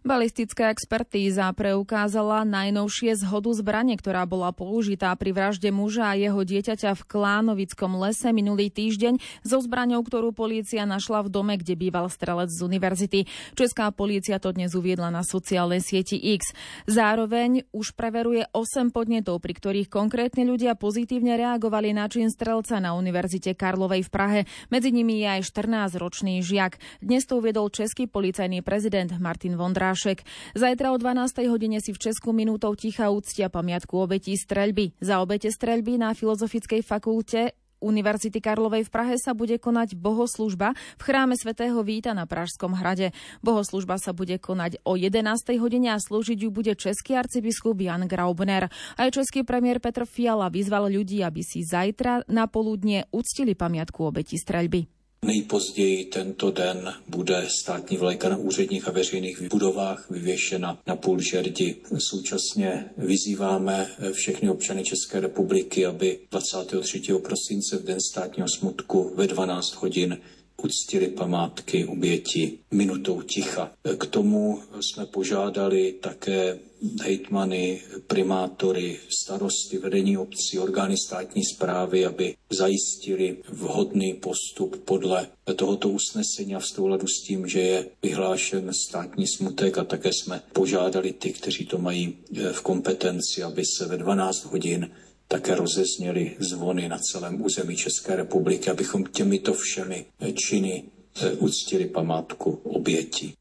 Balistická 0.00 0.72
expertíza 0.72 1.44
preukázala 1.52 2.48
najnovšie 2.48 3.20
zhodu 3.20 3.52
zbrane, 3.52 4.00
ktorá 4.00 4.24
bola 4.24 4.48
použitá 4.48 5.12
pri 5.12 5.36
vražde 5.36 5.68
muža 5.68 6.16
a 6.16 6.16
jeho 6.16 6.40
dieťaťa 6.40 6.96
v 6.96 7.02
Klánovickom 7.04 8.00
lese 8.00 8.32
minulý 8.32 8.72
týždeň 8.72 9.20
so 9.44 9.60
zbraňou, 9.60 10.00
ktorú 10.00 10.32
polícia 10.32 10.88
našla 10.88 11.20
v 11.20 11.28
dome, 11.28 11.60
kde 11.60 11.76
býval 11.76 12.08
strelec 12.08 12.48
z 12.48 12.64
univerzity. 12.64 13.28
Česká 13.52 13.92
polícia 13.92 14.40
to 14.40 14.56
dnes 14.56 14.72
uviedla 14.72 15.12
na 15.12 15.20
sociálnej 15.20 15.84
sieti 15.84 16.16
X. 16.16 16.56
Zároveň 16.88 17.68
už 17.68 17.92
preveruje 17.92 18.48
8 18.56 18.96
podnetov, 18.96 19.44
pri 19.44 19.52
ktorých 19.52 19.92
konkrétne 19.92 20.48
ľudia 20.48 20.80
pozitívne 20.80 21.36
reagovali 21.36 21.92
na 21.92 22.08
čin 22.08 22.32
strelca 22.32 22.80
na 22.80 22.96
Univerzite 22.96 23.52
Karlovej 23.52 24.08
v 24.08 24.10
Prahe. 24.16 24.40
Medzi 24.72 24.96
nimi 24.96 25.20
je 25.20 25.28
aj 25.28 25.40
14-ročný 25.44 26.40
žiak. 26.40 26.80
Dnes 27.04 27.28
to 27.28 27.36
uviedol 27.36 27.68
český 27.68 28.08
policajný 28.08 28.64
prezident 28.64 29.12
Martin 29.20 29.60
Vondra. 29.60 29.89
Vondrášek. 29.90 30.22
Zajtra 30.54 30.94
o 30.94 30.96
12. 31.02 31.50
hodine 31.50 31.82
si 31.82 31.90
v 31.90 31.98
Česku 31.98 32.30
minútou 32.30 32.78
ticha 32.78 33.10
úctia 33.10 33.50
pamiatku 33.50 33.98
obetí 33.98 34.38
streľby. 34.38 34.94
Za 35.02 35.18
obete 35.18 35.50
streľby 35.50 35.98
na 35.98 36.14
Filozofickej 36.14 36.86
fakulte 36.86 37.58
Univerzity 37.82 38.38
Karlovej 38.38 38.86
v 38.86 38.92
Prahe 38.94 39.18
sa 39.18 39.34
bude 39.34 39.58
konať 39.58 39.98
bohoslužba 39.98 40.78
v 40.94 41.02
chráme 41.02 41.34
svätého 41.34 41.82
Víta 41.82 42.14
na 42.14 42.22
Pražskom 42.22 42.70
hrade. 42.70 43.10
Bohoslužba 43.42 43.98
sa 43.98 44.14
bude 44.14 44.38
konať 44.38 44.78
o 44.86 44.94
11. 44.94 45.26
hodine 45.58 45.90
a 45.90 45.98
slúžiť 45.98 46.38
ju 46.46 46.54
bude 46.54 46.70
český 46.78 47.18
arcibiskup 47.18 47.82
Jan 47.82 48.06
Graubner. 48.06 48.70
Aj 48.94 49.08
český 49.10 49.42
premiér 49.42 49.82
Petr 49.82 50.06
Fiala 50.06 50.54
vyzval 50.54 50.86
ľudí, 50.86 51.26
aby 51.26 51.42
si 51.42 51.66
zajtra 51.66 52.30
na 52.30 52.46
poludnie 52.46 53.10
uctili 53.10 53.58
pamiatku 53.58 54.06
obeti 54.06 54.38
streľby. 54.38 54.99
Nejpozději 55.26 56.04
tento 56.04 56.50
den 56.50 56.94
bude 57.08 57.48
státní 57.60 57.96
vlajka 57.96 58.28
na 58.28 58.36
úředních 58.36 58.88
a 58.88 58.90
veřejných 58.90 59.42
budovách 59.42 60.10
vyvěšena 60.10 60.80
na 60.86 60.96
půl 60.96 61.20
žerdi. 61.20 61.76
Současně 61.98 62.90
vyzýváme 62.96 63.90
všechny 64.12 64.50
občany 64.50 64.84
České 64.84 65.20
republiky, 65.20 65.86
aby 65.86 66.18
23. 66.30 67.02
prosince 67.22 67.76
v 67.76 67.84
den 67.84 68.00
státního 68.00 68.48
smutku 68.48 69.12
ve 69.14 69.26
12 69.26 69.74
hodin 69.74 70.18
uctili 70.64 71.08
památky 71.08 71.84
oběti 71.84 72.58
minutou 72.70 73.22
ticha. 73.22 73.72
K 73.98 74.06
tomu 74.06 74.62
jsme 74.80 75.06
požádali 75.06 75.94
také 76.00 76.58
hejtmany, 77.02 77.80
primátory, 78.06 78.98
starosty, 79.08 79.78
vedení 79.78 80.18
obcí, 80.18 80.58
orgány 80.58 80.96
státní 80.96 81.44
zprávy, 81.44 82.06
aby 82.06 82.34
zajistili 82.50 83.36
vhodný 83.48 84.14
postup 84.14 84.76
podle 84.84 85.28
tohoto 85.56 85.88
usnesení 85.88 86.54
a 86.54 86.58
v 86.58 86.66
souladu 86.66 87.06
s 87.06 87.22
tím, 87.22 87.48
že 87.48 87.60
je 87.60 87.86
vyhlášen 88.02 88.74
státní 88.74 89.26
smutek 89.26 89.78
a 89.78 89.84
také 89.84 90.12
jsme 90.12 90.42
požádali 90.52 91.12
ty, 91.12 91.32
kteří 91.32 91.66
to 91.66 91.78
mají 91.78 92.16
eh, 92.36 92.52
v 92.52 92.60
kompetenci, 92.60 93.42
aby 93.42 93.64
se 93.64 93.86
ve 93.86 93.96
12 93.96 94.44
hodin 94.44 94.90
také 95.32 95.54
rozezněly 95.54 96.36
zvony 96.38 96.88
na 96.88 96.98
celém 96.98 97.42
území 97.44 97.76
České 97.76 98.16
republiky, 98.16 98.70
abychom 98.70 99.04
těmito 99.04 99.52
všemi 99.52 100.06
činy 100.34 100.84
eh, 101.22 101.32
uctili 101.32 101.86
památku 101.86 102.60
obětí. 102.64 103.34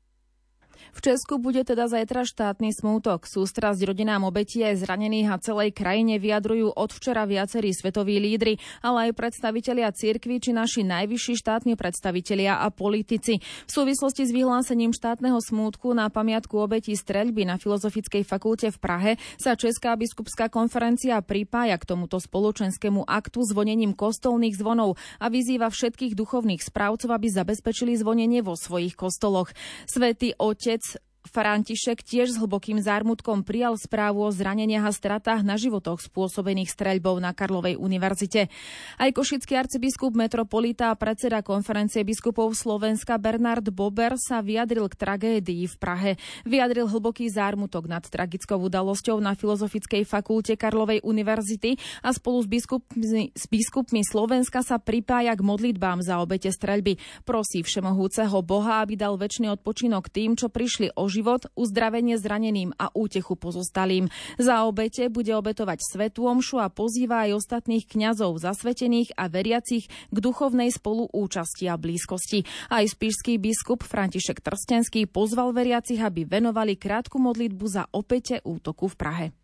V 0.93 0.99
Česku 1.05 1.37
bude 1.37 1.61
teda 1.61 1.85
zajtra 1.85 2.25
štátny 2.25 2.73
smútok. 2.73 3.29
Sústrasť 3.29 3.85
rodinám 3.85 4.25
obetí 4.25 4.65
aj 4.65 4.83
zranených 4.83 5.29
a 5.29 5.41
celej 5.41 5.71
krajine 5.71 6.17
vyjadrujú 6.17 6.73
od 6.73 6.89
včera 6.91 7.23
viacerí 7.29 7.71
svetoví 7.71 8.17
lídry, 8.17 8.57
ale 8.81 9.09
aj 9.09 9.17
predstavitelia 9.17 9.93
cirkvi 9.93 10.41
či 10.41 10.51
naši 10.51 10.81
najvyšší 10.83 11.33
štátni 11.39 11.77
predstavitelia 11.77 12.59
a 12.59 12.67
politici. 12.73 13.39
V 13.39 13.71
súvislosti 13.71 14.25
s 14.25 14.33
vyhlásením 14.33 14.91
štátneho 14.91 15.37
smútku 15.39 15.93
na 15.93 16.09
pamiatku 16.09 16.57
obetí 16.57 16.97
streľby 16.97 17.45
na 17.45 17.55
Filozofickej 17.61 18.25
fakulte 18.25 18.73
v 18.73 18.77
Prahe 18.81 19.11
sa 19.37 19.53
Česká 19.53 19.95
biskupská 19.95 20.49
konferencia 20.49 21.21
pripája 21.21 21.77
k 21.77 21.87
tomuto 21.95 22.17
spoločenskému 22.17 23.05
aktu 23.05 23.45
zvonením 23.45 23.93
kostolných 23.93 24.57
zvonov 24.57 24.97
a 25.21 25.29
vyzýva 25.29 25.69
všetkých 25.69 26.17
duchovných 26.17 26.65
správcov, 26.65 27.13
aby 27.13 27.29
zabezpečili 27.29 27.95
zvonenie 27.95 28.41
vo 28.41 28.57
svojich 28.57 28.97
kostoloch. 28.97 29.53
Svetý 29.85 30.33
otec 30.35 30.81
František 31.27 31.99
tiež 31.99 32.31
s 32.31 32.39
hlbokým 32.39 32.79
zármutkom 32.79 33.43
prijal 33.43 33.75
správu 33.75 34.23
o 34.23 34.31
zraneniach 34.31 34.87
a 34.87 34.95
stratách 34.95 35.43
na 35.43 35.59
životoch 35.59 35.99
spôsobených 35.99 36.71
streľbou 36.71 37.19
na 37.19 37.35
Karlovej 37.35 37.75
univerzite. 37.75 38.47
Aj 38.95 39.09
košický 39.11 39.59
arcibiskup 39.59 40.15
metropolita 40.15 40.87
a 40.87 40.95
predseda 40.95 41.43
konferencie 41.43 42.07
biskupov 42.07 42.55
Slovenska 42.55 43.19
Bernard 43.19 43.67
Bober 43.67 44.15
sa 44.15 44.39
vyjadril 44.39 44.87
k 44.87 44.95
tragédii 44.95 45.67
v 45.67 45.75
Prahe. 45.75 46.11
Vyjadril 46.47 46.87
hlboký 46.87 47.27
zármutok 47.27 47.91
nad 47.91 48.07
tragickou 48.07 48.55
udalosťou 48.71 49.19
na 49.19 49.35
Filozofickej 49.35 50.07
fakulte 50.07 50.55
Karlovej 50.55 51.03
univerzity 51.03 51.75
a 51.99 52.15
spolu 52.15 52.41
s 52.41 52.47
biskupmi, 52.47 53.35
s 53.35 53.45
biskupmi 53.51 54.07
Slovenska 54.07 54.63
sa 54.63 54.79
pripája 54.79 55.35
k 55.35 55.43
modlitbám 55.43 55.99
za 55.99 56.23
obete 56.23 56.47
streľby. 56.47 56.95
Prosí 57.27 57.59
všemohúceho 57.59 58.39
Boha, 58.39 58.79
aby 58.87 58.95
dal 58.95 59.19
väčší 59.19 59.51
odpočinok 59.51 60.07
tým, 60.07 60.39
čo 60.39 60.47
prišli 60.47 60.95
o 60.95 61.08
život, 61.09 61.49
uzdravenie 61.57 62.21
zraneným 62.21 62.77
a 62.77 62.93
útechu 62.93 63.33
pozostalým. 63.33 64.07
Za 64.37 64.69
obete 64.69 65.09
bude 65.09 65.33
obetovať 65.33 65.81
svetú 65.81 66.29
omšu 66.29 66.61
a 66.61 66.69
pozýva 66.69 67.25
aj 67.25 67.41
ostatných 67.41 67.89
kňazov 67.89 68.37
zasvetených 68.37 69.17
a 69.17 69.25
veriacich 69.27 69.89
k 69.89 70.17
duchovnej 70.21 70.69
spoluúčasti 70.69 71.65
a 71.65 71.75
blízkosti. 71.75 72.45
Aj 72.69 72.85
spišský 72.85 73.41
biskup 73.41 73.81
František 73.81 74.39
Trstenský 74.45 75.09
pozval 75.09 75.51
veriacich, 75.51 75.97
aby 75.97 76.29
venovali 76.29 76.77
krátku 76.77 77.17
modlitbu 77.17 77.65
za 77.65 77.83
opete 77.89 78.39
útoku 78.45 78.85
v 78.85 78.95
Prahe. 78.95 79.38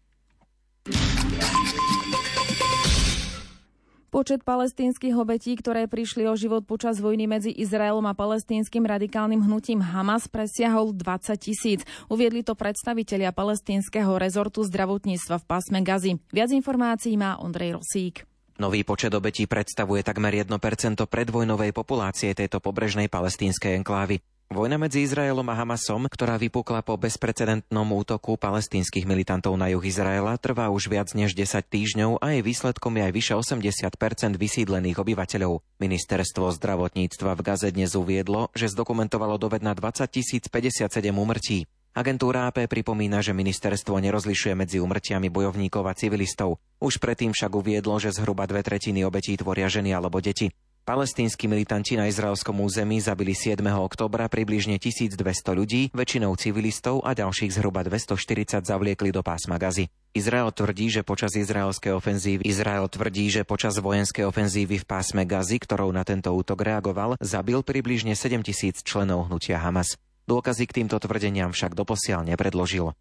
Počet 4.16 4.48
palestínskych 4.48 5.12
obetí, 5.12 5.60
ktoré 5.60 5.92
prišli 5.92 6.24
o 6.32 6.40
život 6.40 6.64
počas 6.64 7.04
vojny 7.04 7.28
medzi 7.28 7.52
Izraelom 7.52 8.08
a 8.08 8.16
palestínskym 8.16 8.88
radikálnym 8.88 9.44
hnutím 9.44 9.84
Hamas 9.84 10.32
presiahol 10.32 10.96
20 10.96 11.36
tisíc. 11.36 11.84
Uviedli 12.08 12.40
to 12.40 12.56
predstavitelia 12.56 13.36
palestínskeho 13.36 14.16
rezortu 14.16 14.64
zdravotníctva 14.64 15.36
v 15.36 15.46
pásme 15.52 15.84
Gazy. 15.84 16.16
Viac 16.32 16.48
informácií 16.56 17.20
má 17.20 17.36
Ondrej 17.44 17.76
Rosík. 17.76 18.24
Nový 18.56 18.88
počet 18.88 19.12
obetí 19.12 19.52
predstavuje 19.52 20.00
takmer 20.00 20.48
1% 20.48 20.48
predvojnovej 20.96 21.76
populácie 21.76 22.32
tejto 22.32 22.64
pobrežnej 22.64 23.12
palestínskej 23.12 23.84
enklávy. 23.84 24.24
Vojna 24.56 24.80
medzi 24.80 25.04
Izraelom 25.04 25.52
a 25.52 25.56
Hamasom, 25.60 26.08
ktorá 26.08 26.40
vypukla 26.40 26.80
po 26.80 26.96
bezprecedentnom 26.96 27.84
útoku 27.92 28.40
palestínskych 28.40 29.04
militantov 29.04 29.60
na 29.60 29.68
juh 29.68 29.84
Izraela, 29.84 30.40
trvá 30.40 30.72
už 30.72 30.88
viac 30.88 31.12
než 31.12 31.36
10 31.36 31.60
týždňov 31.60 32.24
a 32.24 32.40
jej 32.40 32.40
výsledkom 32.40 32.96
je 32.96 33.04
aj 33.04 33.12
vyše 33.12 33.34
80% 33.36 34.40
vysídlených 34.40 34.96
obyvateľov. 34.96 35.60
Ministerstvo 35.60 36.56
zdravotníctva 36.56 37.36
v 37.36 37.42
Gaze 37.44 37.68
dnes 37.76 38.00
uviedlo, 38.00 38.48
že 38.56 38.72
zdokumentovalo 38.72 39.36
doved 39.36 39.60
na 39.60 39.76
20 39.76 40.08
057 40.48 40.88
umrtí. 41.12 41.68
Agentúra 41.92 42.48
AP 42.48 42.72
pripomína, 42.72 43.20
že 43.20 43.36
ministerstvo 43.36 44.00
nerozlišuje 44.00 44.56
medzi 44.56 44.80
umrtiami 44.80 45.28
bojovníkov 45.28 45.84
a 45.84 45.92
civilistov. 46.00 46.64
Už 46.80 47.04
predtým 47.04 47.36
však 47.36 47.52
uviedlo, 47.52 48.00
že 48.00 48.16
zhruba 48.16 48.48
dve 48.48 48.64
tretiny 48.64 49.04
obetí 49.04 49.36
tvoria 49.36 49.68
ženy 49.68 49.92
alebo 49.92 50.24
deti. 50.24 50.48
Palestínsky 50.86 51.50
militanti 51.50 51.98
na 51.98 52.06
izraelskom 52.06 52.62
území 52.62 53.02
zabili 53.02 53.34
7. 53.34 53.58
oktobra 53.74 54.30
približne 54.30 54.78
1200 54.78 55.18
ľudí, 55.58 55.90
väčšinou 55.90 56.38
civilistov 56.38 57.02
a 57.02 57.18
ďalších 57.18 57.58
zhruba 57.58 57.82
240 57.82 58.62
zavliekli 58.62 59.10
do 59.10 59.26
pásma 59.26 59.58
Gazy. 59.58 59.90
Izrael 60.14 60.54
tvrdí, 60.54 60.94
že 60.94 61.02
počas 61.02 61.34
izraelskej 61.34 61.90
ofenzívy 61.90 62.46
Izrael 62.46 62.86
tvrdí, 62.86 63.34
že 63.34 63.42
počas 63.42 63.82
vojenskej 63.82 64.30
ofenzívy 64.30 64.78
v 64.78 64.86
pásme 64.86 65.26
Gazy, 65.26 65.58
ktorou 65.58 65.90
na 65.90 66.06
tento 66.06 66.30
útok 66.30 66.62
reagoval, 66.62 67.18
zabil 67.18 67.66
približne 67.66 68.14
7 68.14 68.46
tisíc 68.46 68.86
členov 68.86 69.26
hnutia 69.26 69.58
Hamas. 69.58 69.98
Dôkazy 70.30 70.70
k 70.70 70.86
týmto 70.86 71.02
tvrdeniam 71.02 71.50
však 71.50 71.74
doposiaľ 71.74 72.30
nepredložil. 72.30 72.94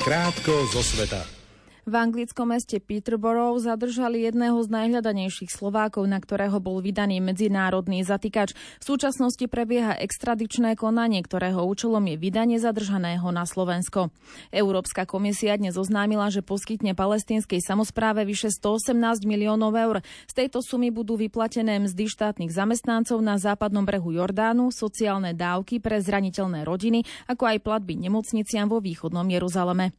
Krátko 0.00 0.72
zo 0.72 0.80
sveta. 0.80 1.41
V 1.82 1.98
anglickom 1.98 2.54
meste 2.54 2.78
Peterborough 2.78 3.58
zadržali 3.58 4.22
jedného 4.22 4.54
z 4.62 4.70
najhľadanejších 4.70 5.50
Slovákov, 5.50 6.06
na 6.06 6.22
ktorého 6.22 6.62
bol 6.62 6.78
vydaný 6.78 7.18
medzinárodný 7.18 8.06
zatýkač. 8.06 8.54
V 8.78 8.84
súčasnosti 8.86 9.42
prebieha 9.50 9.98
extradičné 9.98 10.78
konanie, 10.78 11.26
ktorého 11.26 11.66
účelom 11.66 12.06
je 12.06 12.14
vydanie 12.22 12.62
zadržaného 12.62 13.26
na 13.34 13.42
Slovensko. 13.42 14.14
Európska 14.54 15.10
komisia 15.10 15.58
dnes 15.58 15.74
oznámila, 15.74 16.30
že 16.30 16.46
poskytne 16.46 16.94
palestínskej 16.94 17.58
samozpráve 17.58 18.22
vyše 18.22 18.54
118 18.54 19.26
miliónov 19.26 19.74
eur. 19.74 19.96
Z 20.30 20.38
tejto 20.38 20.62
sumy 20.62 20.94
budú 20.94 21.18
vyplatené 21.18 21.82
mzdy 21.82 22.06
štátnych 22.06 22.54
zamestnancov 22.54 23.18
na 23.18 23.42
západnom 23.42 23.82
brehu 23.82 24.14
Jordánu, 24.14 24.70
sociálne 24.70 25.34
dávky 25.34 25.82
pre 25.82 25.98
zraniteľné 25.98 26.62
rodiny, 26.62 27.02
ako 27.26 27.42
aj 27.50 27.58
platby 27.58 27.98
nemocniciam 27.98 28.70
vo 28.70 28.78
východnom 28.78 29.26
Jeruzaleme. 29.26 29.90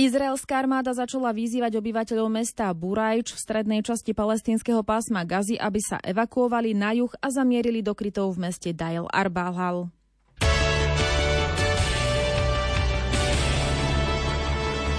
Izraelská 0.00 0.64
armáda 0.64 0.96
začala 0.96 1.28
vyzývať 1.28 1.76
obyvateľov 1.76 2.32
mesta 2.32 2.72
Burajč 2.72 3.36
v 3.36 3.42
strednej 3.44 3.80
časti 3.84 4.16
palestínskeho 4.16 4.80
pásma 4.80 5.28
Gazy, 5.28 5.60
aby 5.60 5.76
sa 5.76 6.00
evakuovali 6.00 6.72
na 6.72 6.96
juh 6.96 7.12
a 7.20 7.28
zamierili 7.28 7.84
do 7.84 7.92
krytov 7.92 8.32
v 8.32 8.48
meste 8.48 8.72
Dail 8.72 9.04
Arbalhal. 9.12 9.92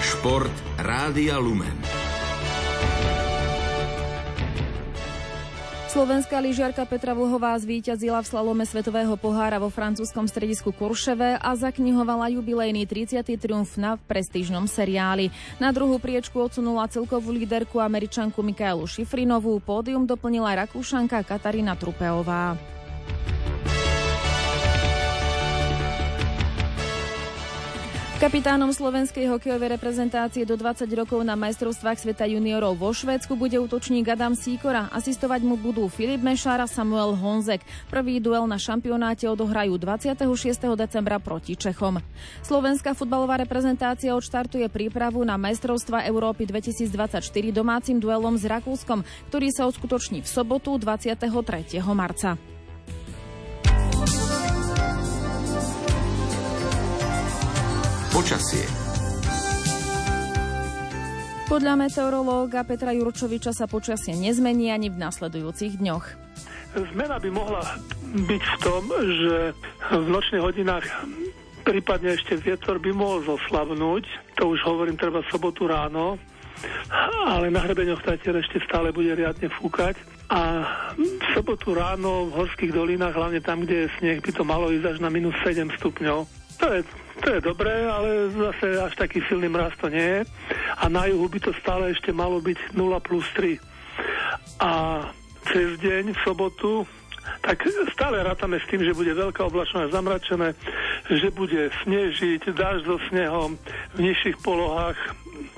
Šport 0.06 0.54
Rádia 0.78 1.34
Lumen. 1.42 2.01
Slovenská 5.92 6.40
lyžiarka 6.40 6.88
Petra 6.88 7.12
Vlhová 7.12 7.52
zvíťazila 7.60 8.24
v 8.24 8.30
slalome 8.32 8.64
Svetového 8.64 9.12
pohára 9.20 9.60
vo 9.60 9.68
francúzskom 9.68 10.24
stredisku 10.24 10.72
Kurševe 10.72 11.36
a 11.36 11.52
zaknihovala 11.52 12.32
jubilejný 12.32 12.88
30. 12.88 13.20
triumf 13.36 13.76
na 13.76 14.00
prestížnom 14.00 14.64
seriáli. 14.64 15.28
Na 15.60 15.68
druhú 15.68 16.00
priečku 16.00 16.48
odsunula 16.48 16.88
celkovú 16.88 17.36
líderku 17.36 17.76
američanku 17.76 18.40
Mikaelu 18.40 18.88
Šifrinovú, 18.88 19.60
pódium 19.60 20.08
doplnila 20.08 20.64
rakúšanka 20.64 21.28
Katarína 21.28 21.76
Trupeová. 21.76 22.56
Kapitánom 28.22 28.70
slovenskej 28.70 29.26
hokejovej 29.34 29.74
reprezentácie 29.74 30.46
do 30.46 30.54
20 30.54 30.86
rokov 30.94 31.26
na 31.26 31.34
majstrovstvách 31.34 31.98
sveta 31.98 32.22
juniorov 32.30 32.78
vo 32.78 32.94
Švédsku 32.94 33.34
bude 33.34 33.58
útočník 33.58 34.06
Adam 34.06 34.38
Síkora. 34.38 34.86
Asistovať 34.94 35.42
mu 35.42 35.58
budú 35.58 35.90
Filip 35.90 36.22
Mešár 36.22 36.62
a 36.62 36.70
Samuel 36.70 37.18
Honzek. 37.18 37.66
Prvý 37.90 38.22
duel 38.22 38.46
na 38.46 38.62
šampionáte 38.62 39.26
odohrajú 39.26 39.74
26. 39.74 40.22
decembra 40.78 41.18
proti 41.18 41.58
Čechom. 41.58 41.98
Slovenská 42.46 42.94
futbalová 42.94 43.42
reprezentácia 43.42 44.14
odštartuje 44.14 44.70
prípravu 44.70 45.26
na 45.26 45.34
majstrovstva 45.34 46.06
Európy 46.06 46.46
2024 46.46 47.26
domácim 47.50 47.98
duelom 47.98 48.38
s 48.38 48.46
Rakúskom, 48.46 49.02
ktorý 49.34 49.50
sa 49.50 49.66
uskutoční 49.66 50.22
v 50.22 50.30
sobotu 50.30 50.78
23. 50.78 51.26
marca. 51.90 52.51
Počasie. 58.12 58.68
Podľa 61.48 61.80
meteorológa 61.80 62.60
Petra 62.60 62.92
Jurčoviča 62.92 63.56
sa 63.56 63.64
počasie 63.64 64.12
nezmení 64.12 64.68
ani 64.68 64.92
v 64.92 65.00
nasledujúcich 65.00 65.80
dňoch. 65.80 66.04
Zmena 66.92 67.16
by 67.16 67.30
mohla 67.32 67.64
byť 68.12 68.42
v 68.44 68.56
tom, 68.60 68.84
že 69.00 69.56
v 69.96 70.06
nočných 70.12 70.44
hodinách 70.44 70.84
prípadne 71.64 72.12
ešte 72.12 72.36
vietor 72.36 72.76
by 72.84 72.92
mohol 72.92 73.24
zoslabnúť. 73.24 74.04
To 74.36 74.52
už 74.52 74.60
hovorím 74.60 75.00
treba 75.00 75.24
sobotu 75.32 75.64
ráno, 75.64 76.20
ale 77.24 77.48
na 77.48 77.64
hrebeňoch 77.64 78.04
Tatier 78.04 78.36
ešte 78.36 78.60
stále 78.68 78.92
bude 78.92 79.16
riadne 79.16 79.48
fúkať. 79.48 79.96
A 80.28 80.68
v 81.00 81.24
sobotu 81.32 81.72
ráno 81.72 82.28
v 82.28 82.44
horských 82.44 82.76
dolinách, 82.76 83.16
hlavne 83.16 83.40
tam, 83.40 83.64
kde 83.64 83.88
je 83.88 83.92
sneh, 83.96 84.20
by 84.20 84.36
to 84.36 84.44
malo 84.44 84.68
ísť 84.68 84.96
až 84.96 84.98
na 85.00 85.08
minus 85.08 85.36
7 85.40 85.64
stupňov. 85.80 86.28
To 86.60 86.66
je 86.68 86.80
to 87.22 87.38
je 87.38 87.40
dobré, 87.40 87.86
ale 87.86 88.34
zase 88.34 88.66
až 88.82 88.92
taký 88.98 89.22
silný 89.30 89.46
mraz 89.46 89.72
to 89.78 89.86
nie 89.86 90.02
je. 90.02 90.20
A 90.82 90.90
na 90.90 91.06
juhu 91.06 91.30
by 91.30 91.38
to 91.38 91.54
stále 91.62 91.86
ešte 91.94 92.10
malo 92.10 92.42
byť 92.42 92.74
0 92.74 92.98
plus 92.98 93.26
3. 93.38 93.58
A 94.58 94.70
cez 95.46 95.78
deň 95.78 96.12
v 96.14 96.22
sobotu 96.26 96.82
tak 97.42 97.62
stále 97.94 98.22
rátame 98.22 98.58
s 98.58 98.66
tým, 98.66 98.82
že 98.82 98.98
bude 98.98 99.14
veľká 99.14 99.46
oblačnosť 99.46 99.94
zamračené, 99.94 100.58
že 101.06 101.30
bude 101.30 101.70
snežiť, 101.86 102.50
dáž 102.50 102.82
so 102.82 102.98
snehom 103.10 103.54
v 103.94 103.98
nižších 104.10 104.42
polohách, 104.42 104.98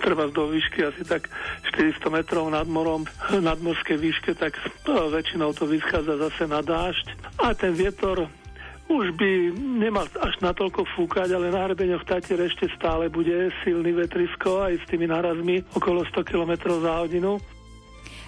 treba 0.05 0.29
do 0.29 0.53
výšky 0.53 0.85
asi 0.85 1.09
tak 1.09 1.33
400 1.73 2.05
metrov 2.13 2.53
nad 2.53 2.69
morom, 2.69 3.09
nadmorskej 3.33 3.97
výške, 3.97 4.37
tak 4.37 4.61
väčšinou 4.85 5.57
to 5.57 5.65
vyschádza 5.65 6.21
zase 6.21 6.45
na 6.45 6.61
dážď. 6.61 7.07
A 7.41 7.57
ten 7.57 7.73
vietor 7.73 8.29
už 8.89 9.17
by 9.17 9.31
nemal 9.57 10.05
až 10.21 10.35
natoľko 10.45 10.85
fúkať, 10.93 11.33
ale 11.33 11.49
na 11.49 11.65
hrebeňoch 11.65 12.05
Tatier 12.05 12.41
ešte 12.45 12.69
stále 12.77 13.09
bude 13.09 13.49
silný 13.65 13.97
vetrisko 13.97 14.69
aj 14.69 14.81
s 14.81 14.85
tými 14.93 15.09
nárazmi 15.09 15.65
okolo 15.73 16.05
100 16.05 16.21
km 16.21 16.53
za 16.85 16.93
hodinu. 17.01 17.41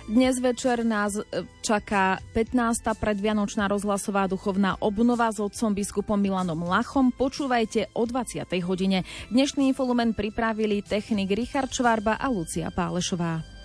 Dnes 0.07 0.39
večer 0.39 0.87
nás 0.87 1.19
e, 1.19 1.43
čaká 1.67 2.23
15. 2.31 2.95
predvianočná 2.95 3.67
rozhlasová 3.67 4.31
duchovná 4.31 4.79
obnova 4.79 5.35
s 5.35 5.43
otcom 5.43 5.75
biskupom 5.75 6.15
Milanom 6.15 6.63
Lachom. 6.63 7.11
Počúvajte 7.11 7.91
o 7.91 8.07
20. 8.07 8.47
hodine. 8.63 9.03
Dnešný 9.35 9.75
infolumen 9.75 10.15
pripravili 10.15 10.79
technik 10.87 11.35
Richard 11.35 11.75
Švarba 11.75 12.23
a 12.23 12.31
Lucia 12.31 12.71
Pálešová. 12.71 13.56